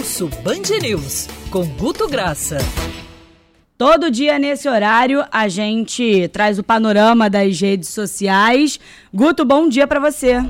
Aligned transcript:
Pulso 0.00 0.30
Band 0.42 0.78
News, 0.80 1.28
com 1.50 1.62
Guto 1.76 2.08
Graça. 2.08 2.56
Todo 3.76 4.10
dia 4.10 4.38
nesse 4.38 4.66
horário 4.66 5.22
a 5.30 5.46
gente 5.46 6.26
traz 6.28 6.58
o 6.58 6.64
panorama 6.64 7.28
das 7.28 7.60
redes 7.60 7.90
sociais. 7.90 8.80
Guto, 9.12 9.44
bom 9.44 9.68
dia 9.68 9.86
para 9.86 10.00
você. 10.00 10.42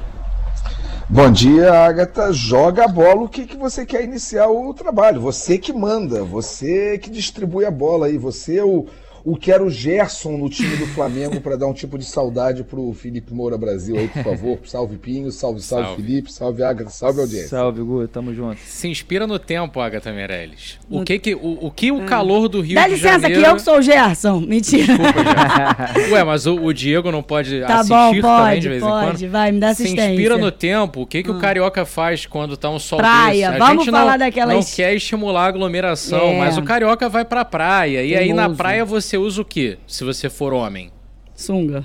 Bom 1.08 1.32
dia, 1.32 1.72
Agatha. 1.72 2.32
Joga 2.32 2.84
a 2.84 2.88
bola 2.88 3.22
o 3.22 3.28
que, 3.28 3.44
que 3.44 3.56
você 3.56 3.84
quer 3.84 4.04
iniciar 4.04 4.46
o 4.46 4.72
trabalho. 4.72 5.20
Você 5.20 5.58
que 5.58 5.72
manda, 5.72 6.22
você 6.22 6.96
que 6.98 7.10
distribui 7.10 7.64
a 7.64 7.72
bola 7.72 8.06
aí. 8.06 8.16
Você 8.16 8.58
é 8.58 8.64
o, 8.64 8.86
o 9.24 9.36
que 9.36 9.50
era 9.52 9.62
o 9.62 9.70
Gerson 9.70 10.36
no 10.36 10.48
time 10.48 10.76
do 10.76 10.86
Flamengo 10.86 11.40
para 11.40 11.56
dar 11.56 11.66
um 11.66 11.72
tipo 11.72 11.98
de 11.98 12.04
saudade 12.04 12.64
pro 12.64 12.92
Felipe 12.92 13.32
Moura 13.34 13.56
Brasil 13.58 13.96
aí, 13.96 14.08
por 14.08 14.22
favor. 14.22 14.58
Salve 14.64 14.96
Pinho, 14.96 15.30
salve, 15.30 15.60
salve, 15.60 15.86
salve. 15.86 16.02
Felipe, 16.02 16.32
salve 16.32 16.62
Agatha, 16.62 16.90
salve 16.90 17.20
audiência. 17.20 17.48
Salve, 17.48 17.82
Gu, 17.82 18.08
tamo 18.08 18.34
junto. 18.34 18.58
Se 18.60 18.88
inspira 18.88 19.26
no 19.26 19.38
tempo, 19.38 19.80
Agatha 19.80 20.12
Meirelles. 20.12 20.78
O 20.88 21.04
que 21.04 21.18
que 21.18 21.34
o, 21.34 21.58
o 21.66 21.70
que 21.70 21.90
o 21.92 22.04
calor 22.04 22.48
do 22.48 22.60
Rio 22.60 22.74
Dá 22.76 22.84
de 22.86 22.94
licença 22.94 23.20
Janeiro... 23.20 23.42
que 23.42 23.48
eu 23.50 23.56
que 23.56 23.62
sou 23.62 23.78
o 23.78 23.82
Gerson. 23.82 24.40
Mentira. 24.40 24.86
Desculpa, 24.96 25.12
Gerson. 25.24 26.10
Ué, 26.14 26.24
mas 26.24 26.46
o, 26.46 26.54
o 26.56 26.72
Diego 26.72 27.10
não 27.10 27.22
pode 27.22 27.60
Tá 27.60 27.80
assistir 27.80 27.90
bom, 27.92 28.06
também 28.06 28.22
pode, 28.22 28.60
de 28.60 28.68
vez 28.68 28.82
pode. 28.82 28.94
em 29.06 29.08
quando? 29.28 29.30
Vai, 29.30 29.52
me 29.52 29.60
dá 29.60 29.74
Se 29.74 29.82
assistência. 29.82 30.10
inspira 30.10 30.38
no 30.38 30.50
tempo. 30.50 31.02
O 31.02 31.06
que 31.06 31.22
que 31.22 31.30
o 31.30 31.38
carioca 31.38 31.84
faz 31.84 32.26
quando 32.26 32.56
tá 32.56 32.70
um 32.70 32.78
sol 32.78 32.98
Praia. 32.98 33.50
desse? 33.50 33.62
A 33.62 33.66
Vamos 33.66 33.84
gente 33.84 33.90
falar 33.92 34.12
não, 34.12 34.18
daquelas- 34.18 34.54
não 34.54 34.62
quer 34.76 34.94
estimular 34.94 35.44
a 35.44 35.48
aglomeração, 35.48 36.20
É. 36.28 36.38
mas 36.38 36.56
o 36.58 36.62
carioca 36.62 37.08
vai 37.08 37.24
pra 37.24 37.44
praia. 37.44 38.02
E 38.02 38.14
aí 38.16 38.32
na 38.32 38.48
praia 38.50 38.84
você 38.84 39.09
usa 39.16 39.42
o 39.42 39.44
quê? 39.44 39.78
Se 39.86 40.04
você 40.04 40.28
for 40.28 40.52
homem. 40.52 40.90
Sunga. 41.34 41.84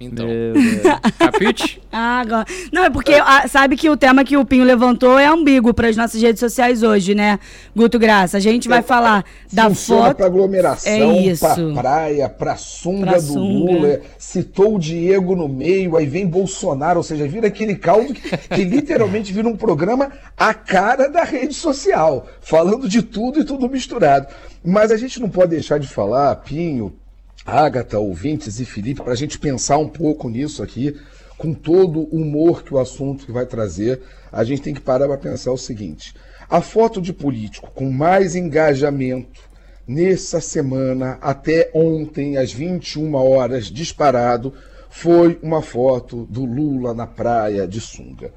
Então, 0.00 0.26
capite? 1.18 1.80
Ah, 1.90 2.20
agora. 2.20 2.44
Não, 2.72 2.84
é 2.84 2.90
porque 2.90 3.14
ah, 3.14 3.46
sabe 3.48 3.76
que 3.76 3.88
o 3.88 3.96
tema 3.96 4.24
que 4.24 4.36
o 4.36 4.44
Pinho 4.44 4.64
levantou 4.64 5.18
é 5.18 5.26
ambíguo 5.26 5.72
para 5.72 5.88
as 5.88 5.96
nossas 5.96 6.20
redes 6.20 6.40
sociais 6.40 6.82
hoje, 6.82 7.14
né, 7.14 7.38
Guto 7.74 7.98
Graça? 7.98 8.36
A 8.36 8.40
gente 8.40 8.68
vai 8.68 8.82
falar 8.82 9.24
da 9.52 9.64
Funciona 9.68 10.06
foto. 10.06 10.16
pra 10.16 10.26
aglomeração, 10.26 10.92
É 10.92 11.16
isso. 11.22 11.44
pra 11.72 11.80
praia, 11.82 12.28
pra 12.28 12.56
sunga 12.56 13.06
Pra 13.12 13.16
do 13.18 13.22
sunga. 13.22 13.72
Lula. 13.72 14.00
Citou 14.18 14.74
o 14.74 14.78
Diego 14.78 15.36
no 15.36 15.48
meio, 15.48 15.96
aí 15.96 16.06
vem 16.06 16.26
Bolsonaro, 16.26 16.98
ou 16.98 17.02
seja, 17.04 17.26
vira 17.28 17.46
aquele 17.46 17.76
caldo 17.76 18.12
que, 18.12 18.36
que 18.36 18.64
literalmente 18.64 19.32
vira 19.32 19.48
um 19.48 19.56
programa 19.56 20.10
a 20.36 20.52
cara 20.52 21.08
da 21.08 21.22
rede 21.22 21.54
social, 21.54 22.26
falando 22.40 22.88
de 22.88 23.00
tudo 23.00 23.40
e 23.40 23.44
tudo 23.44 23.68
misturado. 23.70 24.26
Mas 24.62 24.90
a 24.90 24.96
gente 24.96 25.20
não 25.20 25.28
pode 25.30 25.50
deixar 25.50 25.78
de 25.78 25.86
falar, 25.86 26.34
Pinho, 26.36 26.92
Agatha, 27.44 27.98
ouvintes 27.98 28.58
e 28.58 28.64
Felipe, 28.64 29.02
para 29.02 29.12
a 29.12 29.16
gente 29.16 29.38
pensar 29.38 29.76
um 29.76 29.88
pouco 29.88 30.30
nisso 30.30 30.62
aqui, 30.62 30.96
com 31.36 31.52
todo 31.52 32.00
o 32.00 32.16
humor 32.16 32.62
que 32.62 32.72
o 32.72 32.78
assunto 32.78 33.30
vai 33.30 33.44
trazer, 33.44 34.00
a 34.32 34.42
gente 34.44 34.62
tem 34.62 34.72
que 34.72 34.80
parar 34.80 35.06
para 35.06 35.18
pensar 35.18 35.52
o 35.52 35.58
seguinte: 35.58 36.14
a 36.48 36.62
foto 36.62 37.02
de 37.02 37.12
político 37.12 37.70
com 37.74 37.90
mais 37.90 38.34
engajamento 38.34 39.42
nessa 39.86 40.40
semana, 40.40 41.18
até 41.20 41.70
ontem, 41.74 42.38
às 42.38 42.50
21 42.50 43.14
horas, 43.14 43.66
disparado, 43.66 44.54
foi 44.88 45.38
uma 45.42 45.60
foto 45.60 46.24
do 46.30 46.44
Lula 46.46 46.94
na 46.94 47.06
praia 47.06 47.68
de 47.68 47.80
sunga. 47.80 48.32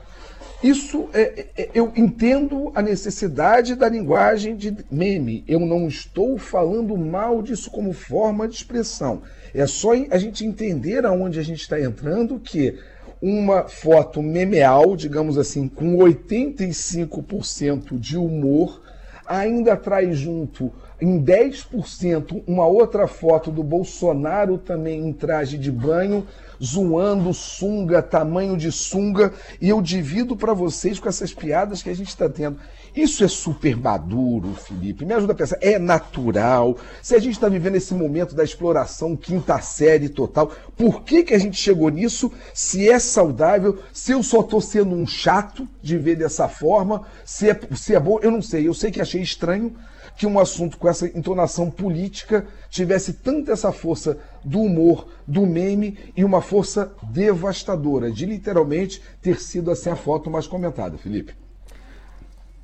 Isso 0.63 1.08
é, 1.13 1.45
é- 1.55 1.69
eu 1.73 1.91
entendo 1.95 2.72
a 2.73 2.81
necessidade 2.81 3.75
da 3.75 3.88
linguagem 3.88 4.55
de 4.55 4.75
meme. 4.89 5.44
Eu 5.47 5.59
não 5.59 5.88
estou 5.88 6.38
falando 6.38 6.97
mal 6.97 7.44
disso 7.44 7.69
como 7.69 7.94
forma 7.94 8.47
de 8.47 8.55
expressão. 8.55 9.22
É 9.53 9.67
só 9.67 9.91
a 10.09 10.17
gente 10.17 10.45
entender 10.45 11.05
aonde 11.05 11.39
a 11.39 11.44
gente 11.44 11.61
está 11.61 11.80
entrando 11.80 12.39
que 12.39 12.75
uma 13.22 13.67
foto 13.67 14.22
memeal, 14.22 14.95
digamos 14.95 15.38
assim, 15.38 15.67
com 15.67 15.97
85% 15.97 17.99
de 17.99 18.17
humor, 18.17 18.81
ainda 19.27 19.75
traz 19.75 20.17
junto 20.17 20.71
em 20.99 21.23
10% 21.23 22.43
uma 22.47 22.65
outra 22.65 23.07
foto 23.07 23.51
do 23.51 23.63
Bolsonaro 23.63 24.57
também 24.57 25.07
em 25.07 25.13
traje 25.13 25.58
de 25.58 25.71
banho, 25.71 26.25
zoando 26.63 27.33
sunga, 27.33 28.02
tamanho 28.02 28.58
de 28.58 28.71
sunga, 28.71 29.31
e 29.61 29.69
eu 29.69 29.81
divido 29.81 30.36
para 30.36 30.53
vocês 30.53 30.99
com 30.99 31.07
essas 31.07 31.33
piadas 31.33 31.83
que 31.83 31.89
a 31.89 31.95
gente 31.95 32.09
está 32.09 32.27
tendo. 32.27 32.57
Isso 32.95 33.23
é 33.23 33.27
super 33.27 33.77
maduro, 33.77 34.55
Felipe. 34.55 35.05
Me 35.05 35.13
ajuda 35.13 35.33
a 35.33 35.36
pensar. 35.36 35.57
É 35.61 35.77
natural. 35.77 36.77
Se 36.99 37.13
a 37.13 37.19
gente 37.19 37.33
está 37.33 37.47
vivendo 37.47 37.75
esse 37.75 37.93
momento 37.93 38.33
da 38.33 38.43
exploração 38.43 39.15
quinta 39.15 39.61
série 39.61 40.09
total, 40.09 40.52
por 40.75 41.03
que, 41.03 41.21
que 41.21 41.36
a 41.36 41.37
gente 41.37 41.57
chegou 41.57 41.89
nisso? 41.89 42.31
Se 42.55 42.89
é 42.89 42.97
saudável, 42.97 43.77
se 43.93 44.13
eu 44.13 44.23
só 44.23 44.39
estou 44.39 44.59
sendo 44.59 44.95
um 44.95 45.05
chato 45.05 45.67
de 45.80 45.95
ver 45.95 46.15
dessa 46.15 46.47
forma, 46.47 47.03
se 47.23 47.47
é, 47.47 47.59
se 47.75 47.93
é 47.93 47.99
bom, 47.99 48.17
eu 48.19 48.31
não 48.31 48.41
sei. 48.41 48.67
Eu 48.67 48.73
sei 48.73 48.89
que 48.89 48.99
achei 48.99 49.21
estranho 49.21 49.75
que 50.17 50.26
um 50.26 50.39
assunto 50.39 50.78
com 50.78 50.89
essa 50.89 51.05
entonação 51.08 51.70
política 51.70 52.45
tivesse 52.70 53.14
tanta 53.14 53.52
essa 53.52 53.72
força 53.72 54.17
do 54.44 54.60
humor, 54.60 55.08
do 55.28 55.45
meme 55.45 55.98
e 56.16 56.23
uma 56.23 56.42
força 56.42 56.92
devastadora 57.04 58.11
de 58.11 58.26
literalmente 58.26 59.02
ter 59.22 59.39
sido 59.39 59.70
assim 59.70 59.89
a 59.89 59.95
foto 59.95 60.30
mais 60.30 60.48
comentada, 60.48 60.98
Felipe. 60.98 61.33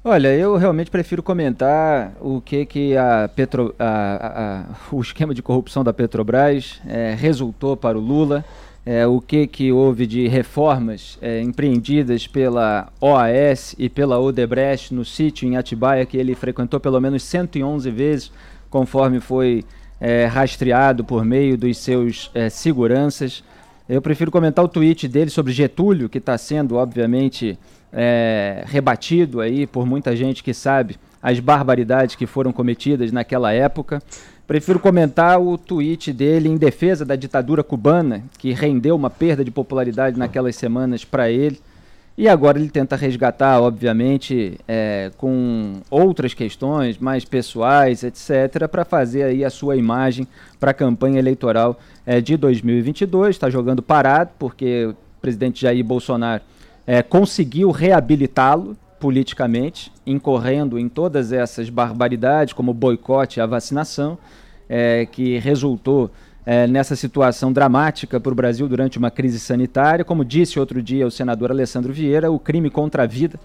Olha, 0.06 0.36
eu 0.36 0.58
realmente 0.58 0.92
prefiro 0.92 1.24
comentar 1.24 2.12
o 2.20 2.42
que 2.42 2.66
que 2.66 2.98
a 2.98 3.30
Petro, 3.34 3.74
a- 3.80 3.86
a- 3.86 4.60
a- 4.60 4.66
o 4.92 5.00
esquema 5.00 5.34
de 5.34 5.42
corrupção 5.42 5.82
da 5.82 5.94
Petrobras 5.94 6.82
eh, 6.86 7.16
resultou 7.18 7.78
para 7.78 7.98
o 7.98 8.02
Lula, 8.02 8.44
eh, 8.86 9.06
o 9.08 9.22
que 9.22 9.48
que 9.48 9.72
houve 9.72 10.06
de 10.06 10.28
reformas 10.28 11.18
eh, 11.22 11.42
empreendidas 11.42 12.28
pela 12.28 12.92
OAS 13.00 13.76
e 13.78 13.88
pela 13.90 14.20
Odebrecht 14.20 14.94
no 14.94 15.06
sítio 15.06 15.48
em 15.48 15.56
Atibaia 15.56 16.06
que 16.06 16.18
ele 16.18 16.36
frequentou 16.36 16.80
pelo 16.80 17.00
menos 17.00 17.24
111 17.24 17.90
vezes, 17.92 18.32
conforme 18.70 19.20
foi 19.20 19.64
eh, 20.02 20.26
rastreado 20.26 21.04
por 21.04 21.24
meio 21.24 21.58
dos 21.58 21.78
seus 21.78 22.30
eh, 22.34 22.50
seguranças. 22.50 23.44
Eu 23.88 24.02
prefiro 24.02 24.32
comentar 24.32 24.64
o 24.64 24.68
tweet 24.68 25.08
dele 25.08 25.30
sobre 25.30 25.54
Getúlio, 25.54 26.10
que 26.10 26.18
está 26.18 26.38
sendo, 26.38 26.76
obviamente, 26.76 27.58
é, 27.92 28.64
rebatido 28.66 29.40
aí 29.40 29.68
por 29.68 29.86
muita 29.86 30.16
gente 30.16 30.44
que 30.44 30.54
sabe 30.54 30.98
as 31.22 31.40
barbaridades 31.40 32.16
que 32.16 32.26
foram 32.26 32.52
cometidas 32.52 33.12
naquela 33.12 33.54
época. 33.54 34.02
Prefiro 34.46 34.78
comentar 34.78 35.42
o 35.42 35.58
tweet 35.58 36.12
dele 36.12 36.50
em 36.50 36.58
defesa 36.58 37.06
da 37.06 37.16
ditadura 37.16 37.64
cubana, 37.64 38.24
que 38.38 38.52
rendeu 38.52 38.96
uma 38.96 39.10
perda 39.10 39.44
de 39.44 39.50
popularidade 39.50 40.20
naquelas 40.20 40.56
semanas 40.58 41.06
para 41.06 41.30
ele. 41.30 41.62
E 42.16 42.28
agora 42.28 42.60
ele 42.60 42.70
tenta 42.70 42.96
resgatar, 42.96 43.60
obviamente, 43.62 44.60
é, 44.68 45.12
com 45.18 45.82
outras 45.90 46.34
questões 46.34 47.00
mais 47.00 47.26
pessoais, 47.26 48.04
etc., 48.04 48.68
para 48.70 48.86
fazer 48.86 49.24
aí 49.24 49.44
a 49.44 49.50
sua 49.50 49.78
imagem 49.78 50.28
para 50.60 50.72
a 50.72 50.74
campanha 50.74 51.18
eleitoral 51.18 51.80
é, 52.06 52.22
de 52.22 52.38
2022. 52.38 53.36
Está 53.36 53.50
jogando 53.50 53.82
parado, 53.82 54.32
porque 54.38 54.88
o 54.88 54.96
presidente 55.22 55.62
Jair 55.62 55.84
Bolsonaro 55.84 56.44
é, 56.86 57.02
conseguiu 57.02 57.72
reabilitá-lo 57.72 58.78
politicamente, 59.04 59.92
incorrendo 60.08 60.80
em 60.80 60.88
todas 60.88 61.34
essas 61.34 61.70
barbaridades, 61.70 62.54
como 62.54 62.72
o 62.72 62.74
boicote 62.74 63.42
à 63.42 63.46
vacinação, 63.46 64.18
é, 64.70 65.06
que 65.06 65.38
resultou 65.40 66.10
é, 66.46 66.66
nessa 66.68 66.96
situação 66.96 67.52
dramática 67.52 68.18
para 68.18 68.32
o 68.32 68.36
Brasil 68.36 68.66
durante 68.66 68.98
uma 68.98 69.12
crise 69.12 69.42
sanitária. 69.42 70.06
Como 70.06 70.24
disse 70.24 70.58
outro 70.58 70.82
dia 70.82 71.06
o 71.06 71.12
senador 71.12 71.52
Alessandro 71.52 71.92
Vieira, 71.92 72.32
o 72.32 72.40
crime 72.40 72.70
contra 72.70 73.04
a 73.04 73.06
vida 73.06 73.38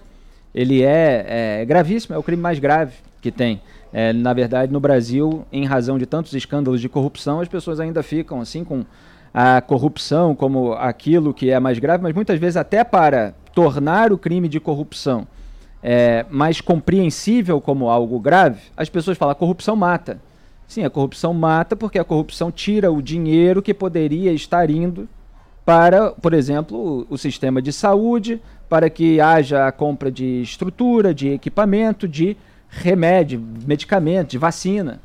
ele 0.55 0.81
é, 0.81 1.59
é 1.61 1.65
gravíssimo, 1.65 2.15
é 2.15 2.17
o 2.17 2.23
crime 2.23 2.41
mais 2.41 2.57
grave 2.57 2.93
que 3.21 3.29
tem. 3.29 3.61
É, 3.91 4.13
na 4.13 4.31
verdade, 4.31 4.71
no 4.71 4.79
Brasil, 4.79 5.45
em 5.51 5.65
razão 5.65 5.99
de 5.99 6.05
tantos 6.05 6.31
escândalos 6.31 6.79
de 6.79 6.87
corrupção, 6.87 7.41
as 7.41 7.49
pessoas 7.49 7.81
ainda 7.81 8.01
ficam 8.01 8.39
assim 8.39 8.63
com 8.63 8.85
a 9.33 9.59
corrupção 9.59 10.33
como 10.33 10.71
aquilo 10.71 11.33
que 11.33 11.49
é 11.51 11.59
mais 11.59 11.79
grave, 11.79 12.01
mas 12.01 12.15
muitas 12.15 12.39
vezes 12.39 12.55
até 12.55 12.81
para 12.85 13.33
tornar 13.53 14.13
o 14.13 14.17
crime 14.17 14.47
de 14.47 14.61
corrupção 14.61 15.27
é, 15.81 16.25
mais 16.29 16.61
compreensível 16.61 17.61
como 17.61 17.89
algo 17.89 18.19
grave, 18.19 18.61
as 18.75 18.89
pessoas 18.89 19.17
falam 19.17 19.35
corrupção 19.35 19.75
mata. 19.75 20.19
Sim, 20.67 20.83
a 20.83 20.89
corrupção 20.89 21.33
mata 21.33 21.75
porque 21.75 21.97
a 21.97 22.03
corrupção 22.03 22.51
tira 22.51 22.91
o 22.91 23.01
dinheiro 23.01 23.61
que 23.61 23.73
poderia 23.73 24.31
estar 24.31 24.69
indo 24.69 25.07
para, 25.65 26.11
por 26.11 26.33
exemplo, 26.33 27.07
o, 27.09 27.13
o 27.13 27.17
sistema 27.17 27.61
de 27.61 27.71
saúde, 27.71 28.41
para 28.67 28.89
que 28.89 29.19
haja 29.19 29.67
a 29.67 29.71
compra 29.71 30.11
de 30.11 30.41
estrutura, 30.41 31.13
de 31.13 31.29
equipamento, 31.29 32.07
de 32.07 32.37
remédio, 32.69 33.41
medicamento, 33.65 34.29
de 34.29 34.37
vacina. 34.37 34.99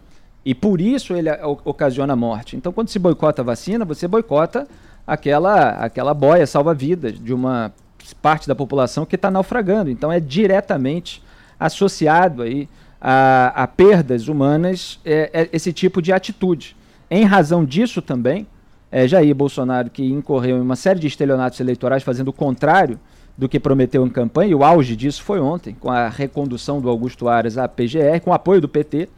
E 0.45 0.55
por 0.55 0.81
isso 0.81 1.15
ele 1.15 1.31
ocasiona 1.65 2.13
a 2.13 2.17
morte. 2.17 2.57
Então, 2.57 2.73
quando 2.73 2.89
se 2.89 2.99
boicota 2.99 3.41
a 3.41 3.45
vacina, 3.45 3.85
você 3.85 4.07
boicota 4.07 4.69
aquela, 5.07 5.71
aquela 5.71 6.13
boia 6.13 6.47
salva-vidas 6.47 7.19
de 7.19 7.33
uma 7.33 7.73
parte 8.13 8.49
da 8.49 8.55
população 8.55 9.07
que 9.07 9.15
está 9.15 9.31
naufragando. 9.31 9.91
Então, 9.91 10.11
é 10.11 10.19
diretamente 10.19 11.23
associado 11.59 12.43
aí 12.43 12.69
a, 13.01 13.53
a 13.55 13.67
perdas 13.67 14.29
humanas 14.29 14.99
é, 15.05 15.31
é 15.33 15.49
esse 15.53 15.73
tipo 15.73 16.03
de 16.03 16.13
atitude. 16.13 16.77
Em 17.11 17.25
razão 17.25 17.65
disso 17.65 18.03
também, 18.03 18.47
é, 18.91 19.07
Jair 19.07 19.35
Bolsonaro, 19.35 19.91
que 19.91 20.05
incorreu 20.05 20.57
em 20.57 20.61
uma 20.61 20.77
série 20.77 20.99
de 21.01 21.07
estelionatos 21.07 21.61
eleitorais 21.61 22.03
fazendo 22.03 22.29
o 22.29 22.33
contrário 22.33 22.99
do 23.37 23.49
que 23.49 23.59
prometeu 23.59 24.07
em 24.07 24.09
campanha, 24.09 24.53
e 24.53 24.55
o 24.55 24.65
auge 24.65 24.95
disso 24.95 25.23
foi 25.23 25.41
ontem, 25.41 25.75
com 25.75 25.91
a 25.91 26.09
recondução 26.09 26.81
do 26.81 26.89
Augusto 26.89 27.29
Aras 27.29 27.59
à 27.59 27.69
PGR, 27.69 28.21
com 28.23 28.33
apoio 28.33 28.61
do 28.61 28.69
PT, 28.69 29.09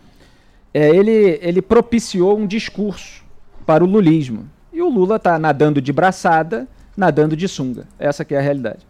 é, 0.73 0.89
ele, 0.89 1.39
ele 1.43 1.62
propiciou 1.62 2.39
um 2.39 2.47
discurso 2.47 3.23
para 3.65 3.85
o 3.85 3.87
lulismo. 3.87 4.49
E 4.73 4.81
o 4.82 4.89
Lula 4.89 5.17
está 5.17 5.39
nadando 5.39 5.81
de 5.81 5.93
braçada, 5.93 6.67
nadando 6.96 7.37
de 7.37 7.46
sunga. 7.46 7.87
Essa 7.98 8.25
que 8.25 8.34
é 8.34 8.38
a 8.38 8.43
realidade. 8.43 8.87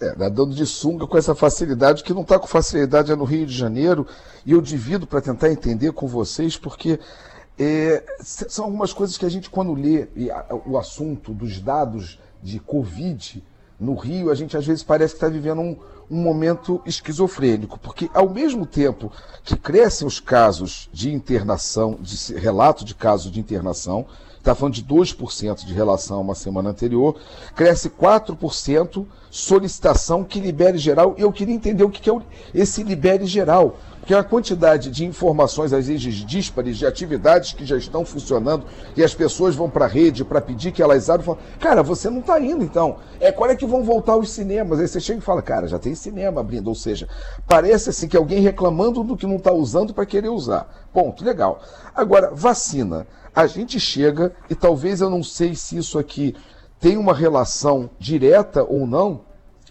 É, 0.00 0.14
nadando 0.16 0.54
de 0.54 0.64
sunga 0.64 1.06
com 1.06 1.18
essa 1.18 1.34
facilidade, 1.34 2.04
que 2.04 2.14
não 2.14 2.22
está 2.22 2.38
com 2.38 2.46
facilidade 2.46 3.10
é 3.10 3.16
no 3.16 3.24
Rio 3.24 3.44
de 3.44 3.52
Janeiro, 3.52 4.06
e 4.46 4.52
eu 4.52 4.60
divido 4.60 5.06
para 5.06 5.20
tentar 5.20 5.50
entender 5.50 5.92
com 5.92 6.06
vocês, 6.06 6.56
porque 6.56 7.00
é, 7.58 8.04
são 8.20 8.66
algumas 8.66 8.92
coisas 8.92 9.18
que 9.18 9.26
a 9.26 9.28
gente, 9.28 9.50
quando 9.50 9.74
lê 9.74 10.06
o 10.64 10.78
assunto 10.78 11.34
dos 11.34 11.60
dados 11.60 12.20
de 12.40 12.60
Covid 12.60 13.42
no 13.80 13.96
Rio, 13.96 14.30
a 14.30 14.34
gente 14.36 14.56
às 14.56 14.64
vezes 14.64 14.84
parece 14.84 15.14
que 15.14 15.16
está 15.16 15.28
vivendo 15.28 15.60
um, 15.60 15.76
um 16.08 16.22
momento 16.22 16.80
esquizofrênico, 16.86 17.78
porque 17.80 18.08
ao 18.14 18.28
mesmo 18.30 18.64
tempo 18.64 19.12
que 19.42 19.56
crescem 19.56 20.06
os 20.06 20.20
casos 20.20 20.88
de 20.92 21.12
internação, 21.12 21.98
de 22.00 22.34
relato 22.34 22.84
de 22.84 22.94
casos 22.94 23.32
de 23.32 23.40
internação, 23.40 24.06
está 24.38 24.54
falando 24.54 24.74
de 24.74 24.84
2% 24.84 25.64
de 25.64 25.74
relação 25.74 26.18
a 26.18 26.20
uma 26.20 26.34
semana 26.34 26.70
anterior, 26.70 27.16
cresce 27.54 27.90
4% 27.90 29.04
solicitação 29.30 30.24
que 30.24 30.40
libere 30.40 30.78
geral. 30.78 31.14
Eu 31.18 31.30
queria 31.32 31.54
entender 31.54 31.84
o 31.84 31.90
que 31.90 32.08
é 32.08 32.14
esse 32.54 32.82
libere 32.82 33.26
geral. 33.26 33.78
Porque 34.08 34.18
a 34.18 34.24
quantidade 34.24 34.90
de 34.90 35.04
informações, 35.04 35.70
às 35.70 35.86
vezes 35.86 36.14
díspares, 36.14 36.78
de 36.78 36.86
atividades 36.86 37.52
que 37.52 37.66
já 37.66 37.76
estão 37.76 38.06
funcionando, 38.06 38.64
e 38.96 39.04
as 39.04 39.14
pessoas 39.14 39.54
vão 39.54 39.68
para 39.68 39.84
a 39.84 39.88
rede 39.88 40.24
para 40.24 40.40
pedir 40.40 40.72
que 40.72 40.80
elas 40.80 41.10
abram 41.10 41.20
e 41.20 41.26
falam, 41.26 41.40
cara, 41.60 41.82
você 41.82 42.08
não 42.08 42.20
está 42.20 42.40
indo 42.40 42.64
então. 42.64 42.96
É 43.20 43.30
quando 43.30 43.50
é 43.50 43.54
que 43.54 43.66
vão 43.66 43.84
voltar 43.84 44.16
os 44.16 44.30
cinemas? 44.30 44.80
Aí 44.80 44.88
você 44.88 44.98
chega 44.98 45.18
e 45.18 45.22
fala, 45.22 45.42
cara, 45.42 45.68
já 45.68 45.78
tem 45.78 45.94
cinema 45.94 46.40
abrindo. 46.40 46.68
Ou 46.68 46.74
seja, 46.74 47.06
parece 47.46 47.90
assim 47.90 48.08
que 48.08 48.16
alguém 48.16 48.40
reclamando 48.40 49.04
do 49.04 49.14
que 49.14 49.26
não 49.26 49.36
está 49.36 49.52
usando 49.52 49.92
para 49.92 50.06
querer 50.06 50.30
usar. 50.30 50.88
Ponto, 50.90 51.22
legal. 51.22 51.60
Agora, 51.94 52.30
vacina. 52.34 53.06
A 53.36 53.46
gente 53.46 53.78
chega, 53.78 54.32
e 54.48 54.54
talvez 54.54 55.02
eu 55.02 55.10
não 55.10 55.22
sei 55.22 55.54
se 55.54 55.76
isso 55.76 55.98
aqui 55.98 56.34
tem 56.80 56.96
uma 56.96 57.12
relação 57.12 57.90
direta 57.98 58.64
ou 58.64 58.86
não, 58.86 59.20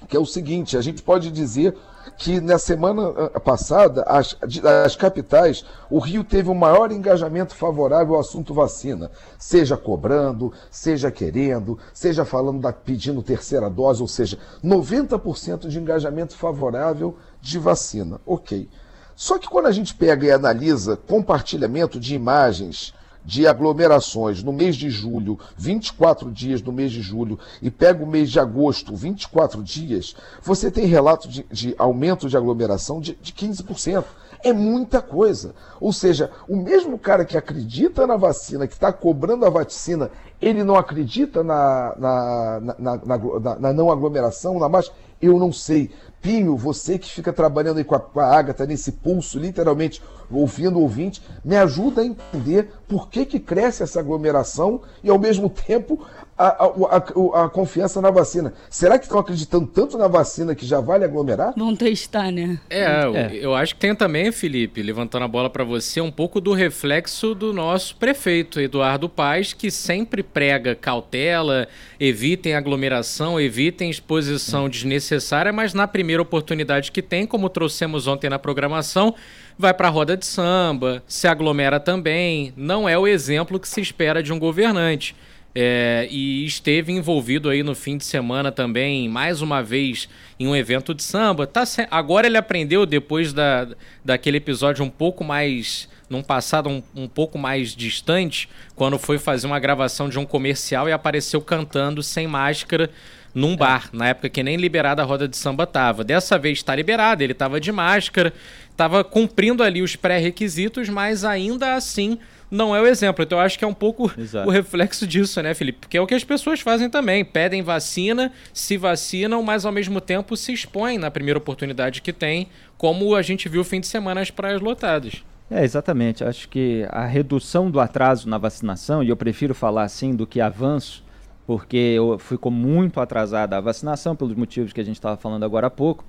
que 0.08 0.16
é 0.16 0.20
o 0.20 0.28
seguinte: 0.28 0.78
a 0.78 0.82
gente 0.82 1.02
pode 1.02 1.32
dizer 1.32 1.76
que 2.18 2.42
na 2.42 2.58
semana 2.58 3.10
ah, 3.34 3.40
passada, 3.40 4.04
as, 4.08 4.36
as 4.84 4.96
capitais, 4.96 5.64
o 5.90 6.00
Rio 6.00 6.24
teve 6.24 6.50
o 6.50 6.56
maior 6.56 6.92
engajamento 6.92 7.56
favorável 7.56 8.16
ao 8.16 8.22
assunto 8.22 8.54
vacina, 8.54 9.12
seja 9.38 9.78
cobrando, 9.78 10.52
seja 10.72 11.12
querendo, 11.12 11.78
seja 11.94 12.26
falando 12.26 12.60
da 12.60 12.74
pedindo 12.74 13.22
terceira 13.22 13.70
dose, 13.70 14.02
ou 14.02 14.08
seja, 14.08 14.38
90% 14.64 15.68
de 15.68 15.80
engajamento 15.80 16.36
favorável 16.36 17.16
de 17.40 17.60
vacina. 17.60 18.20
Ok. 18.26 18.68
Só 19.16 19.38
que 19.38 19.48
quando 19.48 19.68
a 19.68 19.72
gente 19.72 19.96
pega 19.96 20.26
e 20.26 20.32
analisa 20.32 20.96
compartilhamento 20.96 22.00
de 22.00 22.16
imagens 22.16 22.94
de 23.28 23.46
aglomerações 23.46 24.42
no 24.42 24.54
mês 24.54 24.78
de 24.78 24.90
julho, 24.90 25.38
24 25.58 26.32
dias 26.32 26.62
no 26.62 26.72
mês 26.72 26.94
de 26.94 27.02
julho, 27.02 27.38
e 27.62 27.70
pega 27.70 28.02
o 28.02 28.08
mês 28.08 28.32
de 28.32 28.40
agosto, 28.40 28.96
24 28.96 29.62
dias, 29.62 30.16
você 30.42 30.72
tem 30.72 30.86
relato 30.86 31.28
de, 31.28 31.46
de 31.52 31.76
aumento 31.78 32.30
de 32.30 32.38
aglomeração 32.38 33.02
de, 33.02 33.16
de 33.22 33.34
15%. 33.34 34.06
É 34.44 34.54
muita 34.54 35.02
coisa. 35.02 35.54
Ou 35.82 35.92
seja, 35.92 36.32
o 36.48 36.56
mesmo 36.56 36.98
cara 36.98 37.26
que 37.26 37.36
acredita 37.36 38.08
na 38.08 38.16
vacina, 38.16 38.66
que 38.66 38.74
está 38.74 38.94
cobrando 38.94 39.46
a 39.46 39.50
vacina, 39.50 40.10
ele 40.42 40.64
não 40.64 40.78
acredita 40.78 41.44
na, 41.44 41.96
na, 41.98 42.60
na, 42.80 42.98
na, 42.98 43.60
na 43.60 43.74
não 43.74 43.92
aglomeração, 43.92 44.58
na 44.58 44.70
marcha? 44.70 44.92
Eu 45.22 45.38
não 45.38 45.52
sei. 45.52 45.92
Pinho, 46.22 46.58
você 46.58 46.98
que 46.98 47.10
fica 47.10 47.32
trabalhando 47.32 47.78
aí 47.78 47.84
com 47.84 47.96
a, 47.96 48.00
com 48.00 48.20
a 48.20 48.38
Agatha 48.38 48.66
nesse 48.66 48.92
pulso, 48.92 49.40
literalmente 49.40 50.02
ouvindo 50.32 50.78
o 50.78 50.82
ouvinte, 50.82 51.22
me 51.44 51.56
ajuda 51.56 52.02
a 52.02 52.06
entender 52.06 52.70
por 52.88 53.10
que, 53.10 53.26
que 53.26 53.40
cresce 53.40 53.84
essa 53.84 54.00
aglomeração 54.00 54.82
e, 55.04 55.10
ao 55.10 55.20
mesmo 55.20 55.50
tempo, 55.50 56.06
a, 56.38 56.66
a, 56.66 57.46
a, 57.46 57.50
confiança 57.50 58.00
na 58.00 58.12
vacina. 58.12 58.54
Será 58.70 59.00
que 59.00 59.06
estão 59.06 59.18
acreditando 59.18 59.66
tanto 59.66 59.98
na 59.98 60.08
vacina 60.08 60.54
que 60.54 60.66
já 60.66 60.80
vale 60.80 61.04
aglomerar? 61.04 61.54
Vão 61.58 61.76
testar, 61.76 62.32
né? 62.32 62.60
É, 62.70 62.84
é. 62.84 63.32
eu 63.34 63.56
acho 63.56 63.74
que 63.74 63.82
tem 63.82 63.96
também, 63.96 64.32
Felipe, 64.32 64.84
levantando 64.84 65.26
a 65.26 65.28
bola 65.28 65.50
para 65.50 65.64
você, 65.64 66.00
um 66.00 66.12
pouco 66.12 66.40
do 66.40 66.54
reflexo 66.54 67.34
do 67.34 67.52
nosso 67.52 67.96
prefeito, 67.96 68.60
Eduardo 68.60 69.10
Paes, 69.10 69.54
que 69.54 69.72
sempre 69.72 70.22
prega 70.22 70.76
cautela, 70.76 71.68
evitem 72.00 72.54
aglomeração, 72.54 73.40
evitem 73.42 73.90
exposição 73.90 74.70
desnecessária, 74.70 75.52
mas 75.52 75.74
na 75.74 75.88
primeira 75.88 76.22
oportunidade 76.22 76.92
que 76.92 77.02
tem, 77.02 77.26
como 77.26 77.50
trouxemos 77.50 78.06
ontem 78.06 78.30
na 78.30 78.38
programação, 78.38 79.16
vai 79.58 79.74
para 79.74 79.88
a 79.88 79.92
roda 79.92 80.16
de 80.16 80.26
samba, 80.26 81.02
se 81.08 81.28
aglomera 81.28 81.80
também. 81.80 82.54
Não 82.56 82.88
é 82.88 82.96
o 82.96 83.08
exemplo 83.08 83.60
que 83.60 83.68
se 83.68 83.82
espera 83.82 84.22
de 84.22 84.32
um 84.32 84.38
governante. 84.38 85.16
É, 85.60 86.08
e 86.12 86.46
esteve 86.46 86.92
envolvido 86.92 87.50
aí 87.50 87.64
no 87.64 87.74
fim 87.74 87.98
de 87.98 88.06
semana 88.06 88.52
também, 88.52 89.10
mais 89.10 89.42
uma 89.42 89.64
vez, 89.64 90.08
em 90.40 90.48
um 90.48 90.56
evento 90.56 90.94
de 90.94 91.02
samba. 91.02 91.48
Tá. 91.48 91.64
Agora 91.90 92.28
ele 92.28 92.38
aprendeu, 92.38 92.86
depois 92.86 93.34
da, 93.34 93.68
daquele 94.06 94.38
episódio 94.38 94.86
um 94.86 94.90
pouco 94.90 95.24
mais. 95.24 95.90
num 96.08 96.22
passado 96.22 96.70
um, 96.70 96.84
um 96.96 97.08
pouco 97.08 97.40
mais 97.40 97.76
distante, 97.76 98.48
quando 98.76 99.00
foi 99.00 99.18
fazer 99.18 99.48
uma 99.48 99.58
gravação 99.60 100.08
de 100.08 100.20
um 100.20 100.28
comercial 100.28 100.88
e 100.88 100.92
apareceu 100.92 101.42
cantando 101.42 102.04
sem 102.04 102.28
máscara 102.28 102.92
num 103.34 103.54
é. 103.54 103.58
bar, 103.58 103.90
na 103.92 104.10
época 104.10 104.30
que 104.30 104.44
nem 104.44 104.58
liberada 104.58 105.02
a 105.02 105.06
roda 105.06 105.28
de 105.28 105.38
samba 105.38 105.66
tava. 105.66 106.04
Dessa 106.04 106.38
vez 106.38 106.60
está 106.60 106.76
liberada, 106.76 107.24
ele 107.24 107.34
tava 107.34 107.60
de 107.60 107.72
máscara, 107.72 108.32
tava 108.76 109.04
cumprindo 109.04 109.64
ali 109.64 109.82
os 109.82 109.96
pré-requisitos, 109.96 110.88
mas 110.88 111.26
ainda 111.26 111.74
assim 111.74 112.20
não 112.50 112.76
é 112.76 112.82
o 112.82 112.88
exemplo. 112.88 113.24
Então 113.24 113.38
eu 113.38 113.44
acho 113.44 113.58
que 113.58 113.66
é 113.66 113.68
um 113.68 113.74
pouco 113.74 114.12
Exato. 114.18 114.48
o 114.48 114.52
reflexo 114.52 115.06
disso, 115.06 115.42
né, 115.42 115.54
Felipe? 115.54 115.80
Porque 115.82 115.98
é 115.98 116.02
o 116.02 116.08
que 116.08 116.16
as 116.16 116.24
pessoas 116.24 116.60
fazem 116.60 116.90
também. 116.90 117.24
Pedem 117.24 117.62
vacina, 117.62 118.32
se 118.54 118.78
vacinam, 118.78 119.44
mas 119.44 119.66
ao 119.66 119.72
mesmo 119.72 120.02
tempo 120.02 120.36
se 120.36 120.54
expõem 120.54 120.98
na 120.98 121.12
primeira 121.12 121.38
oportunidade 121.38 122.02
que 122.02 122.14
tem, 122.14 122.48
como 122.78 123.16
a 123.16 123.22
gente 123.22 123.50
viu 123.50 123.64
fim 123.64 123.80
de 123.80 123.88
semana 123.88 124.22
as 124.22 124.32
praias 124.32 124.62
lotadas. 124.62 125.24
É, 125.50 125.64
exatamente. 125.64 126.24
Acho 126.24 126.50
que 126.50 126.86
a 126.90 127.06
redução 127.06 127.72
do 127.72 127.80
atraso 127.80 128.28
na 128.28 128.38
vacinação, 128.38 129.02
e 129.02 129.10
eu 129.10 129.16
prefiro 129.16 129.54
falar 129.54 129.84
assim 129.84 130.16
do 130.16 130.28
que 130.28 130.42
avanço, 130.42 131.04
porque 131.46 131.78
eu 131.78 132.20
ficou 132.20 132.52
muito 132.52 133.00
atrasada 133.00 133.58
a 133.58 133.62
vacinação, 133.62 134.16
pelos 134.16 134.36
motivos 134.36 134.74
que 134.74 134.82
a 134.82 134.84
gente 134.84 134.98
estava 134.98 135.16
falando 135.16 135.44
agora 135.44 135.68
há 135.68 135.70
pouco, 135.70 136.04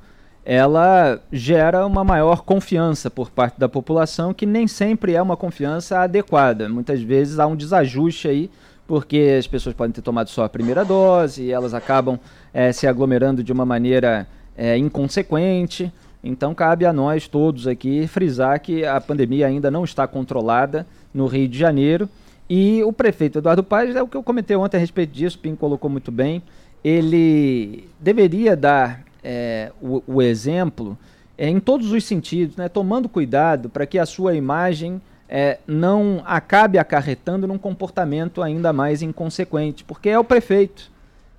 ela 0.45 1.21
gera 1.31 1.87
uma 1.87 2.03
maior 2.03 2.43
confiança 2.43 3.11
por 3.11 3.31
parte 3.31 3.59
da 3.59 3.69
população, 3.69 4.33
que 4.33 4.47
nem 4.47 4.67
sempre 4.67 5.15
é 5.15 5.21
uma 5.21 5.37
confiança 5.37 6.01
adequada. 6.01 6.69
Muitas 6.69 7.03
vezes 7.03 7.39
há 7.39 7.47
um 7.47 7.55
desajuste 7.55 8.29
aí, 8.29 8.51
porque 8.87 9.37
as 9.39 9.47
pessoas 9.47 9.75
podem 9.75 9.93
ter 9.93 10.01
tomado 10.01 10.31
só 10.31 10.45
a 10.45 10.49
primeira 10.49 10.85
dose 10.85 11.43
e 11.43 11.53
elas 11.53 11.75
acabam 11.75 12.19
é, 12.55 12.73
se 12.73 12.87
aglomerando 12.87 13.45
de 13.45 13.53
uma 13.53 13.67
maneira 13.67 14.27
é, 14.57 14.77
inconsequente. 14.79 15.93
Então 16.25 16.55
cabe 16.55 16.87
a 16.87 16.93
nós 16.93 17.29
todos 17.29 17.67
aqui 17.67 18.07
frisar 18.07 18.59
que 18.61 18.85
a 18.85 19.01
pandemia 19.01 19.47
ainda 19.47 19.71
não 19.71 19.85
está 19.85 20.07
controlada 20.07 20.87
no 21.13 21.27
Rio 21.27 21.47
de 21.47 21.59
Janeiro. 21.59 22.09
E 22.49 22.83
o 22.83 22.93
prefeito 22.93 23.39
Eduardo 23.39 23.63
Paes, 23.63 23.95
é 23.95 24.03
o 24.03 24.09
que 24.09 24.17
eu 24.17 24.23
comentei 24.23 24.57
ontem 24.57 24.79
a 24.79 24.81
respeito 24.81 25.13
disso, 25.13 25.37
o 25.37 25.41
Pim 25.41 25.55
colocou 25.55 25.91
muito 25.91 26.11
bem, 26.11 26.43
ele 26.83 27.87
deveria 28.01 28.57
dar 28.57 29.05
é, 29.23 29.73
o, 29.81 30.03
o, 30.07 30.23
exemplo 30.23 30.97
é, 31.37 31.49
em 31.49 31.61
todos 31.61 31.93
os 31.93 32.05
sentidos, 32.05 32.57
né, 32.57 32.69
tomando 32.69 33.09
cuidado 33.09 33.69
para 33.69 33.87
que 33.87 33.99
a 33.99 34.07
sua 34.07 34.35
imagem 34.35 35.01
é, 35.29 35.59
não 35.67 36.23
acabe 36.25 36.79
acarretando 36.79 37.47
num 37.47 37.59
comportamento 37.59 38.43
ainda 38.43 38.73
mais 38.73 39.03
inconsequente, 39.03 39.85
porque 39.85 40.09
é 40.09 40.19
o 40.19 40.25
prefeito. 40.25 40.91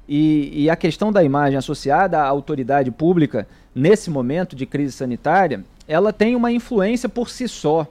E, 0.08 0.64
e, 0.64 0.70
a 0.70 0.76
questão 0.76 1.12
da 1.12 1.24
imagem 1.24 1.58
associada 1.58 2.18
à 2.18 2.26
autoridade 2.26 2.90
pública, 2.90 3.48
nesse 3.76 4.10
momento 4.10 4.56
de 4.56 4.66
crise 4.66 4.94
sanitária, 4.94 5.64
ela 5.88 6.12
tem 6.12 6.36
uma 6.36 6.52
influência 6.52 7.08
por 7.08 7.30
si 7.30 7.48
só, 7.48 7.86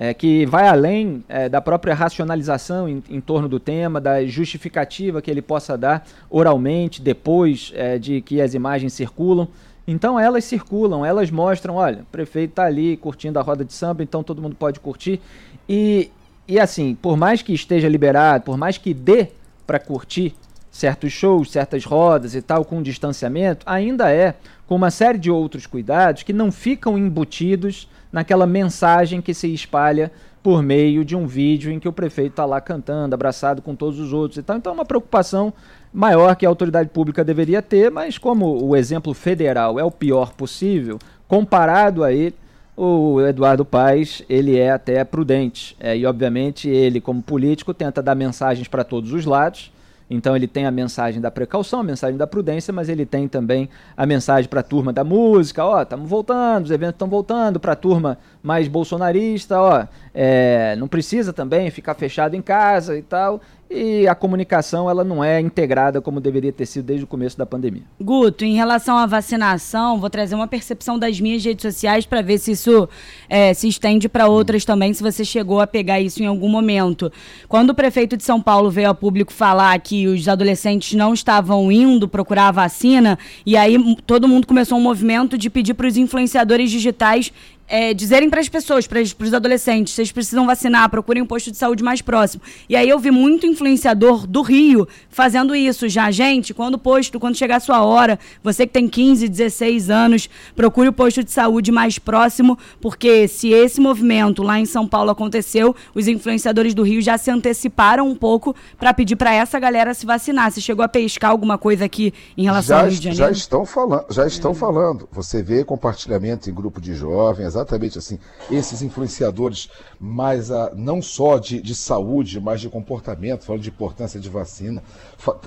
é, 0.00 0.14
que 0.14 0.46
vai 0.46 0.68
além 0.68 1.24
é, 1.28 1.48
da 1.48 1.60
própria 1.60 1.92
racionalização 1.92 2.88
em, 2.88 3.02
em, 3.10 3.20
torno 3.20 3.48
do 3.48 3.58
tema, 3.58 4.00
da 4.00 4.24
justificativa 4.24 5.20
que 5.20 5.28
ele 5.28 5.42
possa 5.42 5.76
dar 5.76 6.06
oralmente 6.30 7.02
depois 7.02 7.72
é, 7.74 7.98
de 7.98 8.20
que 8.20 8.40
as 8.40 8.54
imagens 8.54 8.92
circulam. 8.92 9.48
Então 9.88 10.20
elas 10.20 10.44
circulam, 10.44 11.04
elas 11.04 11.32
mostram, 11.32 11.74
olha, 11.74 12.02
o 12.02 12.06
prefeito 12.06 12.50
está 12.50 12.66
ali 12.66 12.96
curtindo 12.96 13.40
a 13.40 13.42
roda 13.42 13.64
de 13.64 13.72
samba, 13.72 14.04
então 14.04 14.22
todo 14.22 14.40
mundo 14.40 14.54
pode 14.54 14.78
curtir. 14.78 15.20
E, 15.68 16.12
e 16.46 16.60
assim, 16.60 16.94
por 16.94 17.16
mais 17.16 17.42
que 17.42 17.52
esteja 17.52 17.88
liberado, 17.88 18.44
por 18.44 18.56
mais 18.56 18.78
que 18.78 18.94
dê 18.94 19.26
para 19.66 19.80
curtir 19.80 20.32
certos 20.70 21.12
shows, 21.12 21.50
certas 21.50 21.84
rodas 21.84 22.36
e 22.36 22.40
tal, 22.40 22.64
com 22.64 22.80
distanciamento, 22.80 23.64
ainda 23.66 24.12
é 24.12 24.36
com 24.68 24.76
uma 24.76 24.92
série 24.92 25.18
de 25.18 25.28
outros 25.28 25.66
cuidados 25.66 26.22
que 26.22 26.32
não 26.32 26.52
ficam 26.52 26.96
embutidos 26.96 27.88
naquela 28.12 28.46
mensagem 28.46 29.20
que 29.20 29.34
se 29.34 29.52
espalha 29.52 30.10
por 30.42 30.62
meio 30.62 31.04
de 31.04 31.16
um 31.16 31.26
vídeo 31.26 31.70
em 31.70 31.78
que 31.78 31.88
o 31.88 31.92
prefeito 31.92 32.30
está 32.30 32.44
lá 32.44 32.60
cantando, 32.60 33.14
abraçado 33.14 33.60
com 33.60 33.74
todos 33.74 33.98
os 33.98 34.12
outros 34.12 34.38
e 34.38 34.42
tal. 34.42 34.56
Então 34.56 34.72
é 34.72 34.74
uma 34.74 34.84
preocupação 34.84 35.52
maior 35.92 36.36
que 36.36 36.46
a 36.46 36.48
autoridade 36.48 36.88
pública 36.90 37.24
deveria 37.24 37.60
ter, 37.60 37.90
mas 37.90 38.18
como 38.18 38.64
o 38.64 38.76
exemplo 38.76 39.12
federal 39.14 39.78
é 39.78 39.84
o 39.84 39.90
pior 39.90 40.32
possível, 40.32 40.98
comparado 41.26 42.04
a 42.04 42.12
ele, 42.12 42.34
o 42.76 43.20
Eduardo 43.20 43.64
Paes 43.64 44.22
ele 44.28 44.56
é 44.56 44.70
até 44.70 45.02
prudente. 45.02 45.76
É, 45.80 45.96
e, 45.96 46.06
obviamente, 46.06 46.68
ele, 46.68 47.00
como 47.00 47.20
político, 47.20 47.74
tenta 47.74 48.00
dar 48.00 48.14
mensagens 48.14 48.68
para 48.68 48.84
todos 48.84 49.12
os 49.12 49.24
lados. 49.24 49.72
Então 50.10 50.34
ele 50.34 50.46
tem 50.46 50.66
a 50.66 50.70
mensagem 50.70 51.20
da 51.20 51.30
precaução, 51.30 51.80
a 51.80 51.82
mensagem 51.82 52.16
da 52.16 52.26
prudência, 52.26 52.72
mas 52.72 52.88
ele 52.88 53.04
tem 53.04 53.28
também 53.28 53.68
a 53.96 54.06
mensagem 54.06 54.48
para 54.48 54.60
a 54.60 54.62
turma 54.62 54.92
da 54.92 55.04
música, 55.04 55.64
ó, 55.64 55.82
estamos 55.82 56.08
voltando, 56.08 56.64
os 56.64 56.70
eventos 56.70 56.94
estão 56.94 57.08
voltando, 57.08 57.60
para 57.60 57.72
a 57.72 57.76
turma 57.76 58.18
mais 58.42 58.68
bolsonarista, 58.68 59.60
ó, 59.60 59.86
é, 60.14 60.74
não 60.76 60.88
precisa 60.88 61.32
também 61.32 61.70
ficar 61.70 61.94
fechado 61.94 62.34
em 62.34 62.42
casa 62.42 62.96
e 62.96 63.02
tal 63.02 63.40
e 63.70 64.08
a 64.08 64.14
comunicação 64.14 64.88
ela 64.88 65.04
não 65.04 65.22
é 65.22 65.40
integrada 65.40 66.00
como 66.00 66.20
deveria 66.20 66.52
ter 66.52 66.66
sido 66.66 66.86
desde 66.86 67.04
o 67.04 67.06
começo 67.06 67.36
da 67.36 67.44
pandemia. 67.44 67.82
Guto, 68.00 68.44
em 68.44 68.54
relação 68.54 68.96
à 68.96 69.04
vacinação, 69.06 70.00
vou 70.00 70.08
trazer 70.08 70.34
uma 70.34 70.48
percepção 70.48 70.98
das 70.98 71.20
minhas 71.20 71.44
redes 71.44 71.62
sociais 71.62 72.06
para 72.06 72.22
ver 72.22 72.38
se 72.38 72.52
isso 72.52 72.88
é, 73.28 73.52
se 73.52 73.68
estende 73.68 74.08
para 74.08 74.26
outras 74.26 74.64
também, 74.64 74.92
se 74.94 75.02
você 75.02 75.24
chegou 75.24 75.60
a 75.60 75.66
pegar 75.66 76.00
isso 76.00 76.22
em 76.22 76.26
algum 76.26 76.48
momento. 76.48 77.12
Quando 77.46 77.70
o 77.70 77.74
prefeito 77.74 78.16
de 78.16 78.24
São 78.24 78.40
Paulo 78.40 78.70
veio 78.70 78.88
ao 78.88 78.94
público 78.94 79.32
falar 79.32 79.78
que 79.80 80.08
os 80.08 80.26
adolescentes 80.28 80.94
não 80.94 81.12
estavam 81.12 81.70
indo 81.70 82.08
procurar 82.08 82.48
a 82.48 82.52
vacina, 82.52 83.18
e 83.44 83.56
aí 83.56 83.78
todo 84.06 84.28
mundo 84.28 84.46
começou 84.46 84.78
um 84.78 84.82
movimento 84.82 85.36
de 85.36 85.50
pedir 85.50 85.74
para 85.74 85.86
os 85.86 85.96
influenciadores 85.96 86.70
digitais 86.70 87.32
é, 87.68 87.92
dizerem 87.92 88.30
para 88.30 88.40
as 88.40 88.48
pessoas, 88.48 88.86
para 88.86 89.02
os 89.02 89.34
adolescentes, 89.34 89.92
vocês 89.92 90.10
precisam 90.10 90.46
vacinar, 90.46 90.88
procurem 90.88 91.22
um 91.22 91.26
posto 91.26 91.50
de 91.50 91.56
saúde 91.58 91.84
mais 91.84 92.00
próximo. 92.00 92.42
E 92.68 92.74
aí 92.74 92.88
eu 92.88 92.98
vi 92.98 93.10
muito 93.10 93.46
influenciador 93.46 94.26
do 94.26 94.40
Rio 94.40 94.88
fazendo 95.10 95.54
isso 95.54 95.88
já. 95.88 96.10
Gente, 96.10 96.54
quando 96.54 96.74
o 96.74 96.78
posto, 96.78 97.20
quando 97.20 97.36
chegar 97.36 97.56
a 97.56 97.60
sua 97.60 97.84
hora, 97.84 98.18
você 98.42 98.66
que 98.66 98.72
tem 98.72 98.88
15, 98.88 99.28
16 99.28 99.90
anos, 99.90 100.30
procure 100.56 100.88
o 100.88 100.92
posto 100.92 101.22
de 101.22 101.30
saúde 101.30 101.70
mais 101.70 101.98
próximo, 101.98 102.58
porque 102.80 103.28
se 103.28 103.50
esse 103.50 103.80
movimento 103.80 104.42
lá 104.42 104.58
em 104.58 104.64
São 104.64 104.88
Paulo 104.88 105.10
aconteceu, 105.10 105.76
os 105.94 106.08
influenciadores 106.08 106.72
do 106.72 106.82
Rio 106.82 107.02
já 107.02 107.18
se 107.18 107.30
anteciparam 107.30 108.08
um 108.08 108.14
pouco 108.14 108.56
para 108.78 108.94
pedir 108.94 109.16
para 109.16 109.34
essa 109.34 109.58
galera 109.58 109.92
se 109.92 110.06
vacinar. 110.06 110.50
Você 110.50 110.60
chegou 110.60 110.84
a 110.84 110.88
pescar 110.88 111.30
alguma 111.30 111.58
coisa 111.58 111.84
aqui 111.84 112.14
em 112.36 112.44
relação 112.44 112.76
já, 112.76 112.82
ao 112.82 112.88
Rio 112.88 112.98
de 112.98 113.04
Janeiro? 113.04 113.24
Já 113.26 113.30
estão 113.30 113.66
falando, 113.66 114.06
já 114.10 114.26
estão 114.26 114.54
falando. 114.54 115.08
Você 115.12 115.42
vê 115.42 115.62
compartilhamento 115.64 116.48
em 116.48 116.54
grupo 116.54 116.80
de 116.80 116.94
jovens, 116.94 117.57
exatamente 117.58 117.98
assim, 117.98 118.18
esses 118.50 118.82
influenciadores 118.82 119.70
mais 119.98 120.50
a, 120.50 120.72
não 120.74 121.02
só 121.02 121.38
de, 121.38 121.60
de 121.60 121.74
saúde, 121.74 122.40
mas 122.40 122.60
de 122.60 122.68
comportamento, 122.68 123.44
falando 123.44 123.62
de 123.62 123.68
importância 123.68 124.20
de 124.20 124.28
vacina, 124.28 124.82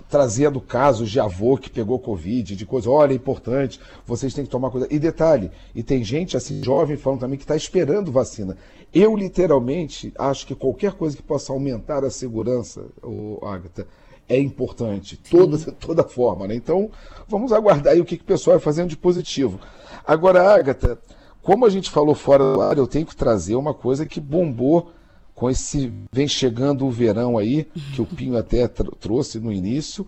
trazendo 0.10 0.60
casos 0.60 1.10
de 1.10 1.20
avô 1.20 1.58
que 1.58 1.70
pegou 1.70 2.00
Covid, 2.00 2.56
de 2.56 2.66
coisa, 2.66 2.90
olha, 2.90 3.14
é 3.14 3.16
importante, 3.16 3.80
vocês 4.06 4.34
têm 4.34 4.44
que 4.44 4.52
tomar 4.52 4.70
cuidado. 4.70 4.94
E 4.94 5.00
detalhe, 5.00 5.52
e 5.74 5.82
tem 5.82 6.04
gente 6.04 6.36
assim, 6.36 6.64
jovem 6.64 6.98
falando 6.98 7.22
também 7.22 7.38
que 7.38 7.44
está 7.44 7.56
esperando 7.56 8.12
vacina. 8.12 8.58
Eu, 8.94 9.16
literalmente, 9.16 10.12
acho 10.18 10.46
que 10.46 10.54
qualquer 10.54 10.92
coisa 10.92 11.16
que 11.16 11.24
possa 11.24 11.54
aumentar 11.54 12.04
a 12.04 12.10
segurança, 12.10 12.86
o 13.02 13.40
Agatha, 13.46 13.88
é 14.28 14.38
importante, 14.38 15.18
toda, 15.18 15.58
toda 15.80 16.04
forma. 16.04 16.48
Né? 16.48 16.56
Então, 16.56 16.90
vamos 17.28 17.54
aguardar 17.54 17.94
aí 17.94 18.02
o 18.02 18.06
que, 18.06 18.18
que 18.18 18.24
o 18.24 18.28
pessoal 18.28 18.58
vai 18.58 18.64
fazendo 18.64 18.90
de 18.90 18.98
positivo. 18.98 19.60
Agora, 20.06 20.54
Agatha, 20.54 20.98
como 21.42 21.66
a 21.66 21.70
gente 21.70 21.90
falou 21.90 22.14
fora 22.14 22.54
do 22.54 22.62
ar, 22.62 22.78
eu 22.78 22.88
tenho 22.88 23.06
que 23.06 23.16
trazer 23.16 23.56
uma 23.56 23.74
coisa 23.74 24.06
que 24.06 24.20
bombou 24.20 24.92
com 25.34 25.50
esse 25.50 25.92
vem 26.12 26.28
chegando 26.28 26.86
o 26.86 26.92
verão 26.92 27.38
aí, 27.38 27.64
que 27.96 28.02
o 28.02 28.06
Pinho 28.06 28.38
até 28.38 28.68
trouxe 28.68 29.40
no 29.40 29.52
início, 29.52 30.06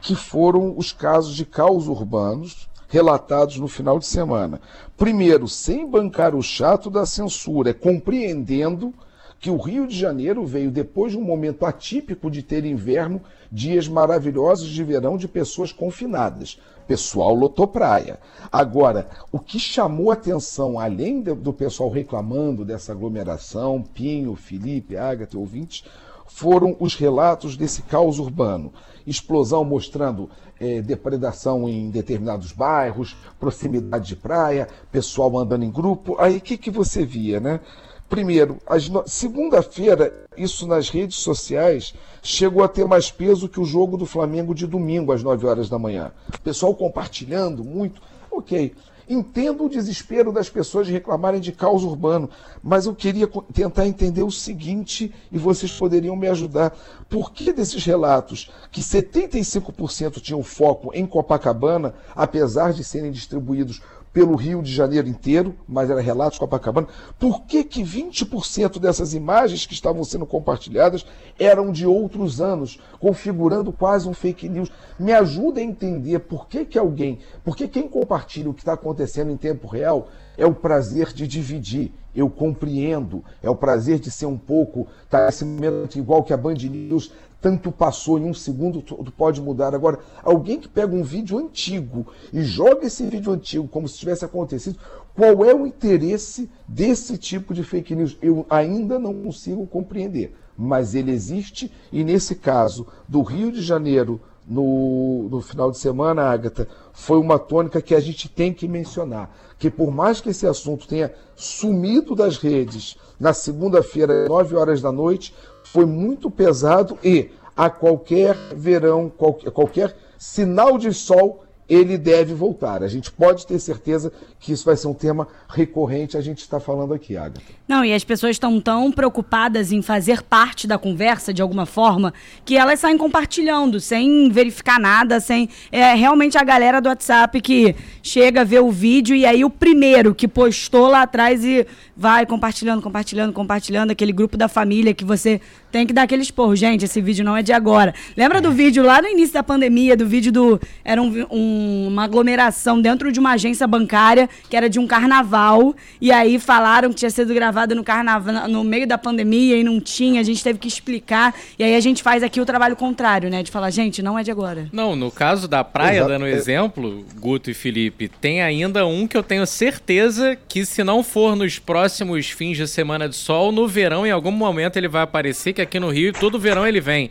que 0.00 0.14
foram 0.14 0.76
os 0.76 0.92
casos 0.92 1.34
de 1.34 1.44
caos 1.44 1.88
urbanos 1.88 2.68
relatados 2.88 3.58
no 3.58 3.66
final 3.66 3.98
de 3.98 4.06
semana. 4.06 4.60
Primeiro, 4.96 5.48
sem 5.48 5.90
bancar 5.90 6.36
o 6.36 6.42
chato 6.42 6.88
da 6.88 7.04
censura, 7.04 7.70
é 7.70 7.74
compreendendo 7.74 8.94
que 9.40 9.50
o 9.50 9.56
Rio 9.56 9.88
de 9.88 9.98
Janeiro 9.98 10.46
veio 10.46 10.70
depois 10.70 11.12
de 11.12 11.18
um 11.18 11.24
momento 11.24 11.66
atípico 11.66 12.30
de 12.30 12.42
ter 12.42 12.64
inverno, 12.64 13.20
dias 13.50 13.88
maravilhosos 13.88 14.68
de 14.68 14.84
verão 14.84 15.16
de 15.16 15.26
pessoas 15.26 15.72
confinadas 15.72 16.58
pessoal 16.86 17.34
lotou 17.34 17.66
praia. 17.66 18.18
Agora, 18.50 19.08
o 19.32 19.38
que 19.38 19.58
chamou 19.58 20.10
atenção, 20.10 20.78
além 20.78 21.20
do 21.20 21.52
pessoal 21.52 21.90
reclamando 21.90 22.64
dessa 22.64 22.92
aglomeração, 22.92 23.82
Pinho, 23.82 24.34
Felipe, 24.34 24.96
Ágata, 24.96 25.38
ouvintes, 25.38 25.84
foram 26.26 26.76
os 26.80 26.94
relatos 26.94 27.56
desse 27.56 27.82
caos 27.82 28.18
urbano. 28.18 28.72
Explosão 29.06 29.64
mostrando 29.64 30.28
é, 30.58 30.80
depredação 30.80 31.68
em 31.68 31.90
determinados 31.90 32.52
bairros, 32.52 33.16
proximidade 33.38 34.08
de 34.08 34.16
praia, 34.16 34.68
pessoal 34.90 35.36
andando 35.38 35.64
em 35.64 35.70
grupo. 35.70 36.16
Aí 36.18 36.38
o 36.38 36.40
que, 36.40 36.56
que 36.56 36.70
você 36.70 37.04
via, 37.04 37.40
né? 37.40 37.60
Primeiro, 38.08 38.58
no... 38.90 39.02
segunda-feira, 39.06 40.26
isso 40.36 40.66
nas 40.66 40.88
redes 40.88 41.16
sociais 41.16 41.92
chegou 42.22 42.62
a 42.62 42.68
ter 42.68 42.86
mais 42.86 43.10
peso 43.10 43.48
que 43.48 43.60
o 43.60 43.64
jogo 43.64 43.96
do 43.96 44.06
Flamengo 44.06 44.54
de 44.54 44.66
domingo 44.66 45.12
às 45.12 45.22
9 45.22 45.46
horas 45.46 45.68
da 45.68 45.78
manhã. 45.78 46.12
O 46.32 46.40
pessoal 46.40 46.74
compartilhando 46.74 47.64
muito. 47.64 48.00
Ok. 48.30 48.74
Entendo 49.08 49.64
o 49.64 49.68
desespero 49.68 50.32
das 50.32 50.50
pessoas 50.50 50.88
de 50.88 50.92
reclamarem 50.92 51.40
de 51.40 51.52
caos 51.52 51.84
urbano, 51.84 52.28
mas 52.60 52.86
eu 52.86 52.94
queria 52.94 53.28
tentar 53.52 53.86
entender 53.86 54.24
o 54.24 54.32
seguinte 54.32 55.14
e 55.30 55.38
vocês 55.38 55.70
poderiam 55.70 56.16
me 56.16 56.26
ajudar. 56.26 56.76
Por 57.08 57.30
que 57.30 57.52
desses 57.52 57.84
relatos 57.84 58.50
que 58.72 58.80
75% 58.80 60.20
tinham 60.20 60.42
foco 60.42 60.90
em 60.92 61.06
Copacabana, 61.06 61.94
apesar 62.16 62.72
de 62.72 62.82
serem 62.82 63.12
distribuídos 63.12 63.80
pelo 64.16 64.34
Rio 64.34 64.62
de 64.62 64.72
Janeiro 64.72 65.06
inteiro, 65.06 65.54
mas 65.68 65.90
era 65.90 66.00
relatos 66.00 66.38
Copacabana. 66.38 66.88
Por 67.18 67.42
que, 67.42 67.62
que 67.62 67.82
20% 67.82 68.78
dessas 68.78 69.12
imagens 69.12 69.66
que 69.66 69.74
estavam 69.74 70.02
sendo 70.04 70.24
compartilhadas 70.24 71.04
eram 71.38 71.70
de 71.70 71.86
outros 71.86 72.40
anos, 72.40 72.80
configurando 72.98 73.70
quase 73.70 74.08
um 74.08 74.14
fake 74.14 74.48
news? 74.48 74.72
Me 74.98 75.12
ajuda 75.12 75.60
a 75.60 75.62
entender 75.62 76.20
por 76.20 76.48
que, 76.48 76.64
que 76.64 76.78
alguém, 76.78 77.18
por 77.44 77.54
que 77.54 77.68
quem 77.68 77.86
compartilha 77.86 78.48
o 78.48 78.54
que 78.54 78.60
está 78.60 78.72
acontecendo 78.72 79.30
em 79.30 79.36
tempo 79.36 79.66
real 79.66 80.08
é 80.38 80.46
o 80.46 80.54
prazer 80.54 81.12
de 81.12 81.26
dividir. 81.26 81.92
Eu 82.14 82.30
compreendo, 82.30 83.22
é 83.42 83.50
o 83.50 83.54
prazer 83.54 83.98
de 83.98 84.10
ser 84.10 84.24
um 84.24 84.38
pouco, 84.38 84.86
tá 85.10 85.28
esse 85.28 85.44
momento 85.44 85.98
igual 85.98 86.22
que 86.22 86.32
a 86.32 86.36
Band 86.38 86.54
News 86.54 87.12
tanto 87.40 87.70
passou 87.70 88.18
em 88.18 88.24
um 88.24 88.34
segundo, 88.34 88.82
tudo 88.82 89.12
pode 89.12 89.40
mudar. 89.40 89.74
Agora, 89.74 89.98
alguém 90.22 90.58
que 90.58 90.68
pega 90.68 90.94
um 90.94 91.02
vídeo 91.02 91.38
antigo 91.38 92.06
e 92.32 92.42
joga 92.42 92.86
esse 92.86 93.06
vídeo 93.06 93.32
antigo 93.32 93.68
como 93.68 93.88
se 93.88 93.98
tivesse 93.98 94.24
acontecido, 94.24 94.78
qual 95.14 95.44
é 95.44 95.54
o 95.54 95.66
interesse 95.66 96.50
desse 96.66 97.16
tipo 97.16 97.54
de 97.54 97.62
fake 97.62 97.94
news? 97.94 98.18
Eu 98.20 98.44
ainda 98.50 98.98
não 98.98 99.14
consigo 99.14 99.66
compreender, 99.66 100.34
mas 100.56 100.94
ele 100.94 101.10
existe 101.10 101.70
e 101.92 102.04
nesse 102.04 102.34
caso 102.34 102.86
do 103.08 103.22
Rio 103.22 103.50
de 103.52 103.62
Janeiro, 103.62 104.20
no, 104.46 105.28
no 105.28 105.40
final 105.40 105.70
de 105.70 105.78
semana, 105.78 106.22
Agatha, 106.22 106.68
foi 106.92 107.18
uma 107.18 107.38
tônica 107.38 107.82
que 107.82 107.94
a 107.94 108.00
gente 108.00 108.28
tem 108.28 108.52
que 108.52 108.68
mencionar. 108.68 109.34
Que 109.58 109.70
por 109.70 109.90
mais 109.90 110.20
que 110.20 110.28
esse 110.28 110.46
assunto 110.46 110.86
tenha 110.86 111.12
sumido 111.34 112.14
das 112.14 112.36
redes 112.36 112.96
na 113.18 113.32
segunda-feira, 113.32 114.28
9 114.28 114.54
horas 114.54 114.80
da 114.80 114.92
noite, 114.92 115.34
foi 115.72 115.86
muito 115.86 116.30
pesado 116.30 116.98
e 117.02 117.30
a 117.56 117.70
qualquer 117.70 118.36
verão, 118.54 119.08
qualquer, 119.08 119.50
qualquer 119.50 119.96
sinal 120.18 120.76
de 120.76 120.92
sol, 120.92 121.44
ele 121.68 121.98
deve 121.98 122.32
voltar. 122.34 122.82
A 122.82 122.88
gente 122.88 123.10
pode 123.10 123.46
ter 123.46 123.58
certeza 123.58 124.12
que 124.38 124.52
isso 124.52 124.64
vai 124.64 124.76
ser 124.76 124.86
um 124.88 124.94
tema 124.94 125.26
recorrente, 125.48 126.16
a 126.16 126.20
gente 126.20 126.38
está 126.38 126.60
falando 126.60 126.94
aqui, 126.94 127.16
Agatha. 127.16 127.40
Não, 127.66 127.84
e 127.84 127.92
as 127.92 128.04
pessoas 128.04 128.32
estão 128.32 128.60
tão 128.60 128.92
preocupadas 128.92 129.72
em 129.72 129.82
fazer 129.82 130.22
parte 130.22 130.68
da 130.68 130.78
conversa 130.78 131.34
de 131.34 131.42
alguma 131.42 131.66
forma 131.66 132.14
que 132.44 132.56
elas 132.56 132.78
saem 132.78 132.96
compartilhando, 132.96 133.80
sem 133.80 134.30
verificar 134.30 134.78
nada, 134.78 135.18
sem. 135.18 135.48
É 135.72 135.94
realmente 135.94 136.38
a 136.38 136.44
galera 136.44 136.80
do 136.80 136.88
WhatsApp 136.88 137.40
que 137.40 137.74
chega, 138.02 138.44
vê 138.44 138.60
o 138.60 138.70
vídeo 138.70 139.16
e 139.16 139.26
aí 139.26 139.44
o 139.44 139.50
primeiro 139.50 140.14
que 140.14 140.28
postou 140.28 140.86
lá 140.86 141.02
atrás 141.02 141.44
e 141.44 141.66
vai 141.96 142.24
compartilhando, 142.24 142.80
compartilhando, 142.82 143.32
compartilhando, 143.32 143.90
aquele 143.90 144.12
grupo 144.12 144.36
da 144.36 144.48
família 144.48 144.94
que 144.94 145.04
você 145.04 145.40
tem 145.72 145.86
que 145.86 145.92
dar 145.92 146.02
aquele 146.02 146.22
esporro. 146.22 146.54
Gente, 146.54 146.84
esse 146.84 147.00
vídeo 147.00 147.24
não 147.24 147.36
é 147.36 147.42
de 147.42 147.52
agora. 147.52 147.94
Lembra 148.16 148.40
do 148.40 148.52
vídeo 148.52 148.84
lá 148.84 149.02
no 149.02 149.08
início 149.08 149.34
da 149.34 149.42
pandemia, 149.42 149.96
do 149.96 150.06
vídeo 150.06 150.30
do. 150.30 150.60
Era 150.84 151.02
um, 151.02 151.26
um, 151.30 151.55
uma 151.88 152.04
aglomeração 152.04 152.80
dentro 152.80 153.10
de 153.10 153.18
uma 153.18 153.32
agência 153.32 153.66
bancária, 153.66 154.28
que 154.48 154.56
era 154.56 154.68
de 154.68 154.78
um 154.78 154.86
carnaval, 154.86 155.74
e 156.00 156.12
aí 156.12 156.38
falaram 156.38 156.90
que 156.90 156.96
tinha 156.96 157.10
sido 157.10 157.32
gravado 157.32 157.74
no 157.74 157.82
carnaval, 157.82 158.48
no 158.48 158.62
meio 158.62 158.86
da 158.86 158.98
pandemia, 158.98 159.56
e 159.56 159.64
não 159.64 159.80
tinha, 159.80 160.20
a 160.20 160.24
gente 160.24 160.42
teve 160.42 160.58
que 160.58 160.68
explicar. 160.68 161.34
E 161.58 161.64
aí 161.64 161.74
a 161.74 161.80
gente 161.80 162.02
faz 162.02 162.22
aqui 162.22 162.40
o 162.40 162.46
trabalho 162.46 162.76
contrário, 162.76 163.30
né? 163.30 163.42
De 163.42 163.50
falar, 163.50 163.70
gente, 163.70 164.02
não 164.02 164.18
é 164.18 164.22
de 164.22 164.30
agora. 164.30 164.68
Não, 164.72 164.94
no 164.94 165.10
caso 165.10 165.48
da 165.48 165.64
praia, 165.64 165.98
Exato. 165.98 166.08
dando 166.08 166.26
exemplo, 166.26 167.04
Guto 167.18 167.50
e 167.50 167.54
Felipe, 167.54 168.08
tem 168.08 168.42
ainda 168.42 168.86
um 168.86 169.06
que 169.06 169.16
eu 169.16 169.22
tenho 169.22 169.46
certeza 169.46 170.36
que 170.48 170.64
se 170.64 170.84
não 170.84 171.02
for 171.02 171.36
nos 171.36 171.58
próximos 171.58 172.30
fins 172.30 172.56
de 172.56 172.68
semana 172.68 173.08
de 173.08 173.16
sol, 173.16 173.52
no 173.52 173.66
verão, 173.66 174.06
em 174.06 174.10
algum 174.10 174.30
momento 174.30 174.76
ele 174.76 174.88
vai 174.88 175.02
aparecer, 175.02 175.52
que 175.52 175.62
aqui 175.62 175.78
no 175.80 175.90
Rio, 175.90 176.12
todo 176.12 176.38
verão 176.38 176.66
ele 176.66 176.80
vem. 176.80 177.10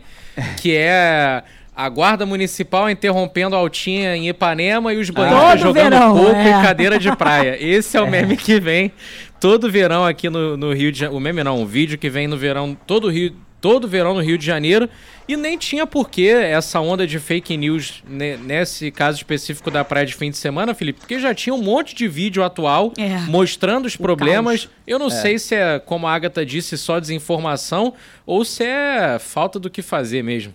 Que 0.60 0.74
é 0.76 1.42
A 1.76 1.88
guarda 1.90 2.24
municipal 2.24 2.88
interrompendo 2.88 3.54
a 3.54 3.58
altinha 3.58 4.16
em 4.16 4.28
Ipanema 4.30 4.94
e 4.94 4.96
os 4.98 5.10
bandidos 5.10 5.38
Todo 5.40 5.58
jogando 5.58 5.90
verão, 5.90 6.16
coco 6.16 6.30
é. 6.36 6.48
e 6.48 6.62
cadeira 6.62 6.98
de 6.98 7.14
praia. 7.14 7.56
Esse 7.62 7.98
é 7.98 8.00
o 8.00 8.10
meme 8.10 8.34
que 8.36 8.58
vem 8.58 8.90
todo 9.38 9.70
verão 9.70 10.02
aqui 10.04 10.30
no, 10.30 10.56
no 10.56 10.72
Rio 10.72 10.90
de 10.90 11.00
Janeiro. 11.00 11.16
O 11.18 11.20
meme 11.20 11.44
não, 11.44 11.62
o 11.62 11.66
vídeo 11.66 11.98
que 11.98 12.08
vem 12.08 12.26
no 12.26 12.36
verão, 12.38 12.74
todo 12.86 13.10
Rio, 13.10 13.34
todo 13.60 13.86
verão 13.86 14.14
no 14.14 14.20
Rio 14.22 14.38
de 14.38 14.46
Janeiro. 14.46 14.88
E 15.28 15.36
nem 15.36 15.58
tinha 15.58 15.86
porquê 15.86 16.28
essa 16.28 16.80
onda 16.80 17.06
de 17.06 17.18
fake 17.18 17.54
news 17.58 18.02
ne- 18.08 18.36
nesse 18.38 18.90
caso 18.90 19.18
específico 19.18 19.70
da 19.70 19.84
praia 19.84 20.06
de 20.06 20.14
fim 20.14 20.30
de 20.30 20.36
semana, 20.38 20.72
Felipe, 20.72 21.00
porque 21.00 21.18
já 21.18 21.34
tinha 21.34 21.52
um 21.52 21.60
monte 21.62 21.94
de 21.94 22.08
vídeo 22.08 22.42
atual 22.42 22.92
É. 22.96 23.18
mostrando 23.28 23.84
os 23.84 23.96
problemas. 23.96 24.66
Eu 24.86 24.98
não 24.98 25.10
sei 25.10 25.38
se 25.38 25.54
é, 25.54 25.78
como 25.78 26.06
a 26.06 26.14
Agatha 26.14 26.46
disse, 26.46 26.78
só 26.78 26.98
desinformação 26.98 27.92
ou 28.24 28.44
se 28.46 28.64
é 28.64 29.18
falta 29.18 29.58
do 29.58 29.68
que 29.68 29.82
fazer 29.82 30.22
mesmo. 30.22 30.54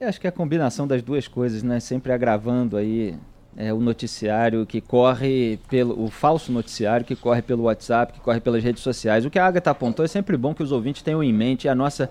Eu 0.00 0.08
acho 0.08 0.20
que 0.20 0.26
é 0.26 0.30
a 0.30 0.32
combinação 0.32 0.88
das 0.88 1.02
duas 1.02 1.28
coisas, 1.28 1.62
né? 1.62 1.78
Sempre 1.78 2.12
agravando 2.12 2.76
aí 2.76 3.16
é, 3.56 3.72
o 3.72 3.80
noticiário 3.80 4.66
que 4.66 4.80
corre 4.80 5.58
pelo. 5.68 6.02
o 6.02 6.10
falso 6.10 6.50
noticiário 6.50 7.06
que 7.06 7.14
corre 7.14 7.40
pelo 7.40 7.64
WhatsApp, 7.64 8.12
que 8.12 8.20
corre 8.20 8.40
pelas 8.40 8.62
redes 8.62 8.82
sociais. 8.82 9.24
O 9.24 9.30
que 9.30 9.38
a 9.38 9.46
Agatha 9.46 9.70
apontou 9.70 10.04
é 10.04 10.08
sempre 10.08 10.36
bom 10.36 10.52
que 10.52 10.64
os 10.64 10.72
ouvintes 10.72 11.02
tenham 11.02 11.22
em 11.22 11.32
mente 11.32 11.68
a 11.68 11.74
nossa. 11.74 12.10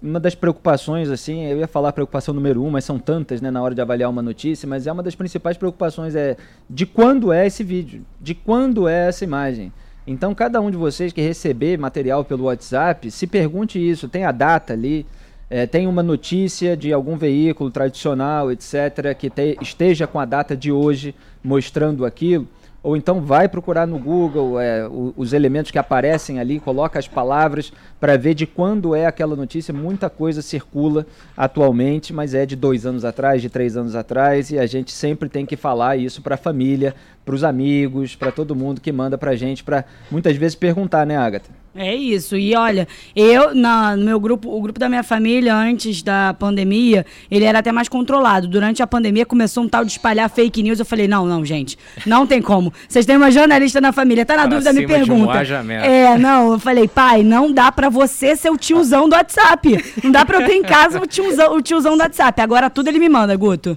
Uma 0.00 0.18
das 0.18 0.34
preocupações, 0.34 1.10
assim, 1.10 1.44
eu 1.44 1.58
ia 1.58 1.68
falar 1.68 1.92
preocupação 1.92 2.34
número 2.34 2.64
um, 2.64 2.70
mas 2.70 2.84
são 2.84 2.98
tantas, 2.98 3.40
né, 3.40 3.52
na 3.52 3.62
hora 3.62 3.72
de 3.72 3.80
avaliar 3.80 4.10
uma 4.10 4.20
notícia, 4.20 4.68
mas 4.68 4.84
é 4.88 4.90
uma 4.90 5.02
das 5.02 5.14
principais 5.14 5.56
preocupações 5.56 6.16
é 6.16 6.36
de 6.68 6.86
quando 6.86 7.32
é 7.32 7.46
esse 7.46 7.62
vídeo, 7.62 8.04
de 8.20 8.34
quando 8.34 8.88
é 8.88 9.06
essa 9.06 9.22
imagem. 9.22 9.72
Então, 10.04 10.34
cada 10.34 10.60
um 10.60 10.72
de 10.72 10.76
vocês 10.76 11.12
que 11.12 11.20
receber 11.20 11.78
material 11.78 12.24
pelo 12.24 12.44
WhatsApp, 12.44 13.12
se 13.12 13.28
pergunte 13.28 13.78
isso, 13.78 14.08
tem 14.08 14.24
a 14.24 14.32
data 14.32 14.72
ali, 14.72 15.06
é, 15.52 15.66
tem 15.66 15.86
uma 15.86 16.02
notícia 16.02 16.74
de 16.74 16.94
algum 16.94 17.14
veículo 17.14 17.70
tradicional, 17.70 18.50
etc., 18.50 19.14
que 19.18 19.28
te- 19.28 19.58
esteja 19.60 20.06
com 20.06 20.18
a 20.18 20.24
data 20.24 20.56
de 20.56 20.72
hoje 20.72 21.14
mostrando 21.44 22.06
aquilo, 22.06 22.48
ou 22.82 22.96
então 22.96 23.20
vai 23.20 23.46
procurar 23.48 23.86
no 23.86 23.98
Google 23.98 24.58
é, 24.58 24.88
os 25.14 25.34
elementos 25.34 25.70
que 25.70 25.78
aparecem 25.78 26.40
ali, 26.40 26.58
coloca 26.58 26.98
as 26.98 27.06
palavras 27.06 27.70
para 28.00 28.16
ver 28.16 28.34
de 28.34 28.46
quando 28.46 28.94
é 28.94 29.06
aquela 29.06 29.36
notícia. 29.36 29.74
Muita 29.74 30.08
coisa 30.08 30.40
circula 30.40 31.06
atualmente, 31.36 32.12
mas 32.14 32.32
é 32.34 32.46
de 32.46 32.56
dois 32.56 32.86
anos 32.86 33.04
atrás, 33.04 33.42
de 33.42 33.50
três 33.50 33.76
anos 33.76 33.94
atrás, 33.94 34.50
e 34.50 34.58
a 34.58 34.66
gente 34.66 34.90
sempre 34.90 35.28
tem 35.28 35.44
que 35.44 35.54
falar 35.54 35.96
isso 35.98 36.22
para 36.22 36.34
a 36.34 36.38
família, 36.38 36.94
para 37.24 37.34
os 37.34 37.44
amigos, 37.44 38.16
para 38.16 38.32
todo 38.32 38.54
mundo 38.54 38.80
que 38.80 38.90
manda 38.90 39.16
para 39.16 39.34
gente, 39.36 39.62
para 39.62 39.84
muitas 40.10 40.36
vezes 40.36 40.54
perguntar, 40.54 41.06
né, 41.06 41.16
Agatha? 41.16 41.50
É 41.74 41.94
isso. 41.94 42.36
E 42.36 42.54
olha, 42.54 42.86
eu, 43.16 43.54
na, 43.54 43.96
no 43.96 44.04
meu 44.04 44.20
grupo, 44.20 44.54
o 44.54 44.60
grupo 44.60 44.78
da 44.78 44.90
minha 44.90 45.02
família, 45.02 45.54
antes 45.56 46.02
da 46.02 46.34
pandemia, 46.34 47.06
ele 47.30 47.46
era 47.46 47.60
até 47.60 47.72
mais 47.72 47.88
controlado. 47.88 48.46
Durante 48.46 48.82
a 48.82 48.86
pandemia 48.86 49.24
começou 49.24 49.64
um 49.64 49.68
tal 49.68 49.82
de 49.82 49.92
espalhar 49.92 50.28
fake 50.28 50.62
news. 50.62 50.78
Eu 50.78 50.84
falei, 50.84 51.08
não, 51.08 51.24
não, 51.24 51.42
gente, 51.46 51.78
não 52.04 52.26
tem 52.26 52.42
como. 52.42 52.70
Vocês 52.86 53.06
têm 53.06 53.16
uma 53.16 53.30
jornalista 53.30 53.80
na 53.80 53.90
família, 53.90 54.26
tá 54.26 54.34
na 54.36 54.42
Para 54.42 54.50
dúvida, 54.50 54.72
me 54.74 54.84
um 54.84 54.88
pergunta. 54.88 55.62
merda. 55.62 55.86
É, 55.86 56.18
não, 56.18 56.52
eu 56.52 56.58
falei, 56.58 56.86
pai, 56.86 57.22
não 57.22 57.50
dá 57.50 57.72
pra 57.72 57.88
você 57.88 58.36
ser 58.36 58.50
o 58.50 58.58
tiozão 58.58 59.08
do 59.08 59.14
WhatsApp. 59.16 59.82
Não 60.04 60.10
dá 60.10 60.26
pra 60.26 60.42
eu 60.42 60.46
ter 60.46 60.54
em 60.54 60.62
casa 60.62 61.00
o 61.00 61.06
tiozão, 61.06 61.56
o 61.56 61.62
tiozão 61.62 61.96
do 61.96 62.02
WhatsApp. 62.02 62.38
Agora 62.42 62.68
tudo 62.68 62.88
ele 62.88 62.98
me 62.98 63.08
manda, 63.08 63.34
Guto. 63.34 63.74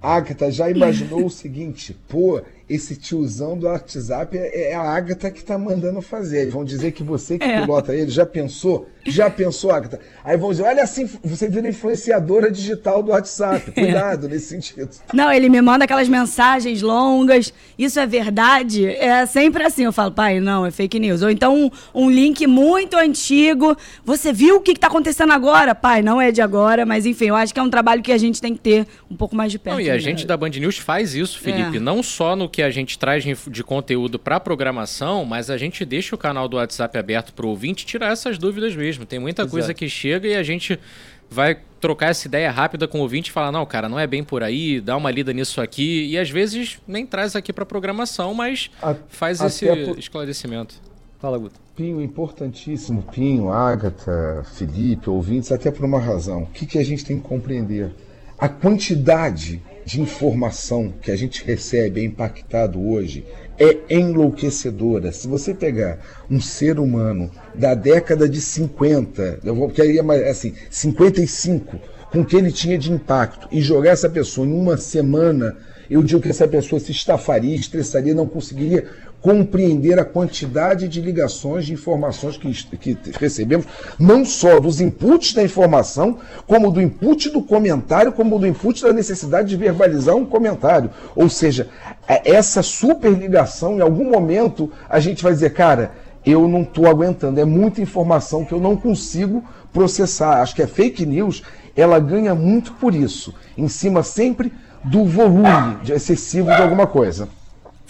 Agatha 0.00 0.52
já 0.52 0.70
imaginou 0.70 1.26
o 1.26 1.30
seguinte, 1.30 1.96
pô, 2.08 2.40
esse 2.68 2.96
tiozão 2.96 3.56
do 3.56 3.66
WhatsApp 3.66 4.36
é, 4.36 4.70
é 4.70 4.74
a 4.74 4.80
Agatha 4.82 5.30
que 5.30 5.42
tá 5.44 5.56
mandando 5.56 6.02
fazer. 6.02 6.50
Vão 6.50 6.64
dizer 6.64 6.90
que 6.92 7.02
você 7.02 7.38
que 7.38 7.44
É. 7.44 7.60
pilota 7.60 7.94
ele, 7.94 8.10
já 8.10 8.26
pensou? 8.26 8.88
Já 9.06 9.30
pensou, 9.30 9.70
Agatha? 9.70 10.00
Aí 10.24 10.36
vão 10.36 10.50
dizer, 10.50 10.64
olha 10.64 10.82
assim, 10.82 11.08
você 11.22 11.48
vira 11.48 11.68
influenciadora 11.68 12.50
digital 12.50 13.04
do 13.04 13.12
WhatsApp. 13.12 13.70
Cuidado 13.70 14.28
nesse 14.28 14.46
sentido. 14.46 14.88
Não, 15.14 15.30
ele 15.32 15.48
me 15.48 15.62
manda 15.62 15.84
aquelas 15.84 16.08
mensagens 16.08 16.82
longas. 16.82 17.54
Isso 17.78 18.00
é 18.00 18.06
verdade? 18.06 18.84
É 18.86 19.24
sempre 19.26 19.62
assim. 19.62 19.84
Eu 19.84 19.92
falo, 19.92 20.10
pai, 20.10 20.40
não, 20.40 20.66
é 20.66 20.72
fake 20.72 20.98
news. 20.98 21.22
Ou 21.22 21.30
então 21.30 21.54
um, 21.56 21.70
um 21.94 22.10
link 22.10 22.48
muito 22.48 22.96
antigo. 22.96 23.76
Você 24.04 24.32
viu 24.32 24.56
o 24.56 24.60
que 24.60 24.72
está 24.72 24.88
acontecendo 24.88 25.32
agora? 25.32 25.72
Pai, 25.72 26.02
não 26.02 26.20
é 26.20 26.32
de 26.32 26.42
agora, 26.42 26.84
mas 26.84 27.06
enfim, 27.06 27.26
eu 27.26 27.36
acho 27.36 27.54
que 27.54 27.60
é 27.60 27.62
um 27.62 27.70
trabalho 27.70 28.02
que 28.02 28.10
a 28.10 28.18
gente 28.18 28.40
tem 28.40 28.54
que 28.54 28.60
ter 28.60 28.88
um 29.08 29.14
pouco 29.14 29.36
mais 29.36 29.52
de 29.52 29.58
perto. 29.60 29.76
Não, 29.76 29.80
e 29.80 29.88
a 29.88 29.94
né? 29.94 30.00
gente 30.00 30.26
da 30.26 30.36
Band 30.36 30.48
News 30.50 30.78
faz 30.78 31.14
isso, 31.14 31.38
Felipe. 31.38 31.76
É. 31.76 31.80
Não 31.80 32.02
só 32.02 32.34
no 32.34 32.48
que 32.56 32.62
a 32.62 32.70
gente 32.70 32.98
traz 32.98 33.22
de, 33.22 33.62
conteúdo 33.62 34.18
para 34.18 34.40
programação, 34.40 35.26
mas 35.26 35.50
a 35.50 35.58
gente 35.58 35.84
deixa 35.84 36.14
o 36.14 36.18
canal 36.18 36.48
do 36.48 36.56
WhatsApp 36.56 36.96
aberto 36.96 37.34
para 37.34 37.44
o 37.44 37.50
ouvinte 37.50 37.84
tirar 37.84 38.12
essas 38.12 38.38
dúvidas 38.38 38.74
mesmo. 38.74 39.04
Tem 39.04 39.18
muita 39.18 39.46
coisa 39.46 39.74
que 39.74 39.86
chega 39.90 40.26
e 40.26 40.34
a 40.34 40.42
gente 40.42 40.80
vai 41.28 41.58
trocar 41.82 42.06
essa 42.12 42.26
ideia 42.26 42.50
rápida 42.50 42.88
com 42.88 42.96
o 42.96 43.02
ouvinte 43.02 43.28
e 43.28 43.32
falar: 43.32 43.52
não, 43.52 43.66
cara, 43.66 43.90
não 43.90 44.00
é 44.00 44.06
bem 44.06 44.24
por 44.24 44.42
aí, 44.42 44.80
dá 44.80 44.96
uma 44.96 45.10
lida 45.10 45.34
nisso 45.34 45.60
aqui. 45.60 46.06
E 46.06 46.16
às 46.16 46.30
vezes 46.30 46.78
nem 46.88 47.04
traz 47.04 47.36
aqui 47.36 47.52
para 47.52 47.66
programação, 47.66 48.32
mas 48.32 48.70
A- 48.80 48.94
faz 49.06 49.42
esse 49.42 49.66
por- 49.84 49.98
esclarecimento. 49.98 50.76
Fala, 51.18 51.36
Guto. 51.36 51.60
Pinho, 51.76 52.00
importantíssimo. 52.00 53.02
Pinho, 53.02 53.52
Agatha, 53.52 54.46
Felipe, 54.54 55.10
ouvintes, 55.10 55.52
até 55.52 55.70
por 55.70 55.84
uma 55.84 56.00
razão. 56.00 56.44
O 56.44 56.46
que, 56.46 56.64
que 56.64 56.78
a 56.78 56.82
gente 56.82 57.04
tem 57.04 57.18
que 57.18 57.28
compreender? 57.28 57.90
A 58.38 58.48
quantidade 58.48 59.60
de 59.86 60.00
informação 60.00 60.92
que 61.00 61.12
a 61.12 61.16
gente 61.16 61.44
recebe, 61.44 62.00
é 62.00 62.04
impactado 62.04 62.84
hoje, 62.84 63.24
é 63.56 63.78
enlouquecedora. 63.88 65.12
Se 65.12 65.28
você 65.28 65.54
pegar 65.54 66.00
um 66.28 66.40
ser 66.40 66.80
humano 66.80 67.30
da 67.54 67.72
década 67.72 68.28
de 68.28 68.40
50, 68.40 69.38
eu 69.44 69.54
vou 69.54 69.70
queria 69.70 70.02
mais 70.02 70.26
assim, 70.26 70.54
55, 70.68 71.78
com 72.10 72.22
o 72.22 72.24
que 72.24 72.34
ele 72.34 72.50
tinha 72.50 72.76
de 72.76 72.92
impacto, 72.92 73.46
e 73.52 73.60
jogar 73.60 73.90
essa 73.90 74.10
pessoa 74.10 74.44
em 74.44 74.52
uma 74.52 74.76
semana, 74.76 75.56
eu 75.88 76.02
digo 76.02 76.20
que 76.20 76.30
essa 76.30 76.48
pessoa 76.48 76.80
se 76.80 76.90
estafaria, 76.90 77.54
estressaria, 77.54 78.12
não 78.12 78.26
conseguiria 78.26 78.88
compreender 79.26 79.98
a 79.98 80.04
quantidade 80.04 80.86
de 80.86 81.00
ligações, 81.00 81.66
de 81.66 81.72
informações 81.72 82.36
que, 82.36 82.52
que 82.76 82.96
recebemos, 83.18 83.66
não 83.98 84.24
só 84.24 84.60
dos 84.60 84.80
inputs 84.80 85.34
da 85.34 85.42
informação, 85.42 86.18
como 86.46 86.70
do 86.70 86.80
input 86.80 87.30
do 87.30 87.42
comentário, 87.42 88.12
como 88.12 88.38
do 88.38 88.46
input 88.46 88.80
da 88.84 88.92
necessidade 88.92 89.48
de 89.48 89.56
verbalizar 89.56 90.14
um 90.14 90.24
comentário. 90.24 90.90
Ou 91.16 91.28
seja, 91.28 91.68
é- 92.06 92.36
essa 92.36 92.62
superligação, 92.62 93.78
em 93.78 93.80
algum 93.80 94.08
momento, 94.08 94.70
a 94.88 95.00
gente 95.00 95.24
vai 95.24 95.32
dizer, 95.32 95.52
cara, 95.52 95.90
eu 96.24 96.46
não 96.46 96.62
estou 96.62 96.86
aguentando, 96.86 97.40
é 97.40 97.44
muita 97.44 97.80
informação 97.82 98.44
que 98.44 98.52
eu 98.52 98.60
não 98.60 98.76
consigo 98.76 99.42
processar. 99.72 100.40
Acho 100.40 100.54
que 100.54 100.62
a 100.62 100.68
fake 100.68 101.04
news, 101.04 101.42
ela 101.74 101.98
ganha 101.98 102.32
muito 102.32 102.74
por 102.74 102.94
isso, 102.94 103.34
em 103.58 103.66
cima 103.66 104.04
sempre 104.04 104.52
do 104.84 105.04
volume 105.04 105.78
excessivo 105.88 106.46
de 106.46 106.62
alguma 106.62 106.86
coisa. 106.86 107.28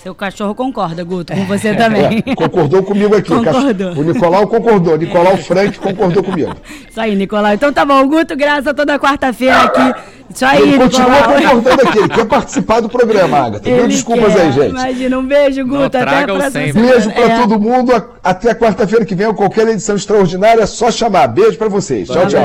Seu 0.03 0.15
cachorro 0.15 0.55
concorda, 0.55 1.03
Guto, 1.03 1.33
com 1.35 1.45
você 1.47 1.75
também. 1.75 2.23
É, 2.25 2.35
concordou 2.37 2.83
comigo 2.83 3.17
aqui. 3.17 3.29
Concordou. 3.35 3.93
O 3.93 4.03
Nicolau 4.05 4.47
concordou. 4.47 4.97
Nicolau 4.97 5.37
Frank 5.39 5.79
concordou 5.81 6.23
comigo. 6.23 6.55
Isso 6.89 7.01
aí, 7.01 7.17
Nicolau. 7.17 7.53
Então 7.53 7.73
tá 7.73 7.85
bom, 7.85 8.07
Guto 8.07 8.37
Graça 8.37 8.73
toda 8.73 8.99
quarta-feira 8.99 9.63
aqui. 9.63 9.95
Isso 10.33 10.45
aí, 10.45 10.63
Ele 10.63 10.79
continua 10.79 11.11
Nicolau. 11.11 11.33
concordando 11.55 11.89
aqui. 11.89 11.99
Ele 11.99 12.09
quer 12.15 12.25
participar 12.27 12.81
do 12.81 12.89
programa, 12.89 13.39
Agatha. 13.39 13.69
Mil 13.69 13.79
Ele 13.79 13.89
desculpas 13.89 14.33
quer. 14.35 14.41
aí, 14.43 14.53
gente. 14.53 14.71
Imagina, 14.71 15.19
um 15.19 15.27
beijo, 15.27 15.65
Guto. 15.67 15.85
Até 15.85 15.99
a 16.01 16.25
próxima. 16.25 16.73
Beijo 16.73 17.11
pra 17.11 17.23
É. 17.25 17.39
todo 17.41 17.59
mundo. 17.59 18.05
Até 18.23 18.55
quarta-feira 18.55 19.05
que 19.05 19.15
vem, 19.15 19.27
ou 19.27 19.35
qualquer 19.35 19.67
edição 19.67 19.97
extraordinária, 19.97 20.63
é 20.63 20.67
só 20.67 20.91
chamar. 20.91 21.27
Beijo 21.29 21.57
pra 21.59 21.69
vocês. 21.69 22.07
Tchau, 22.09 22.27
tchau. 22.27 22.41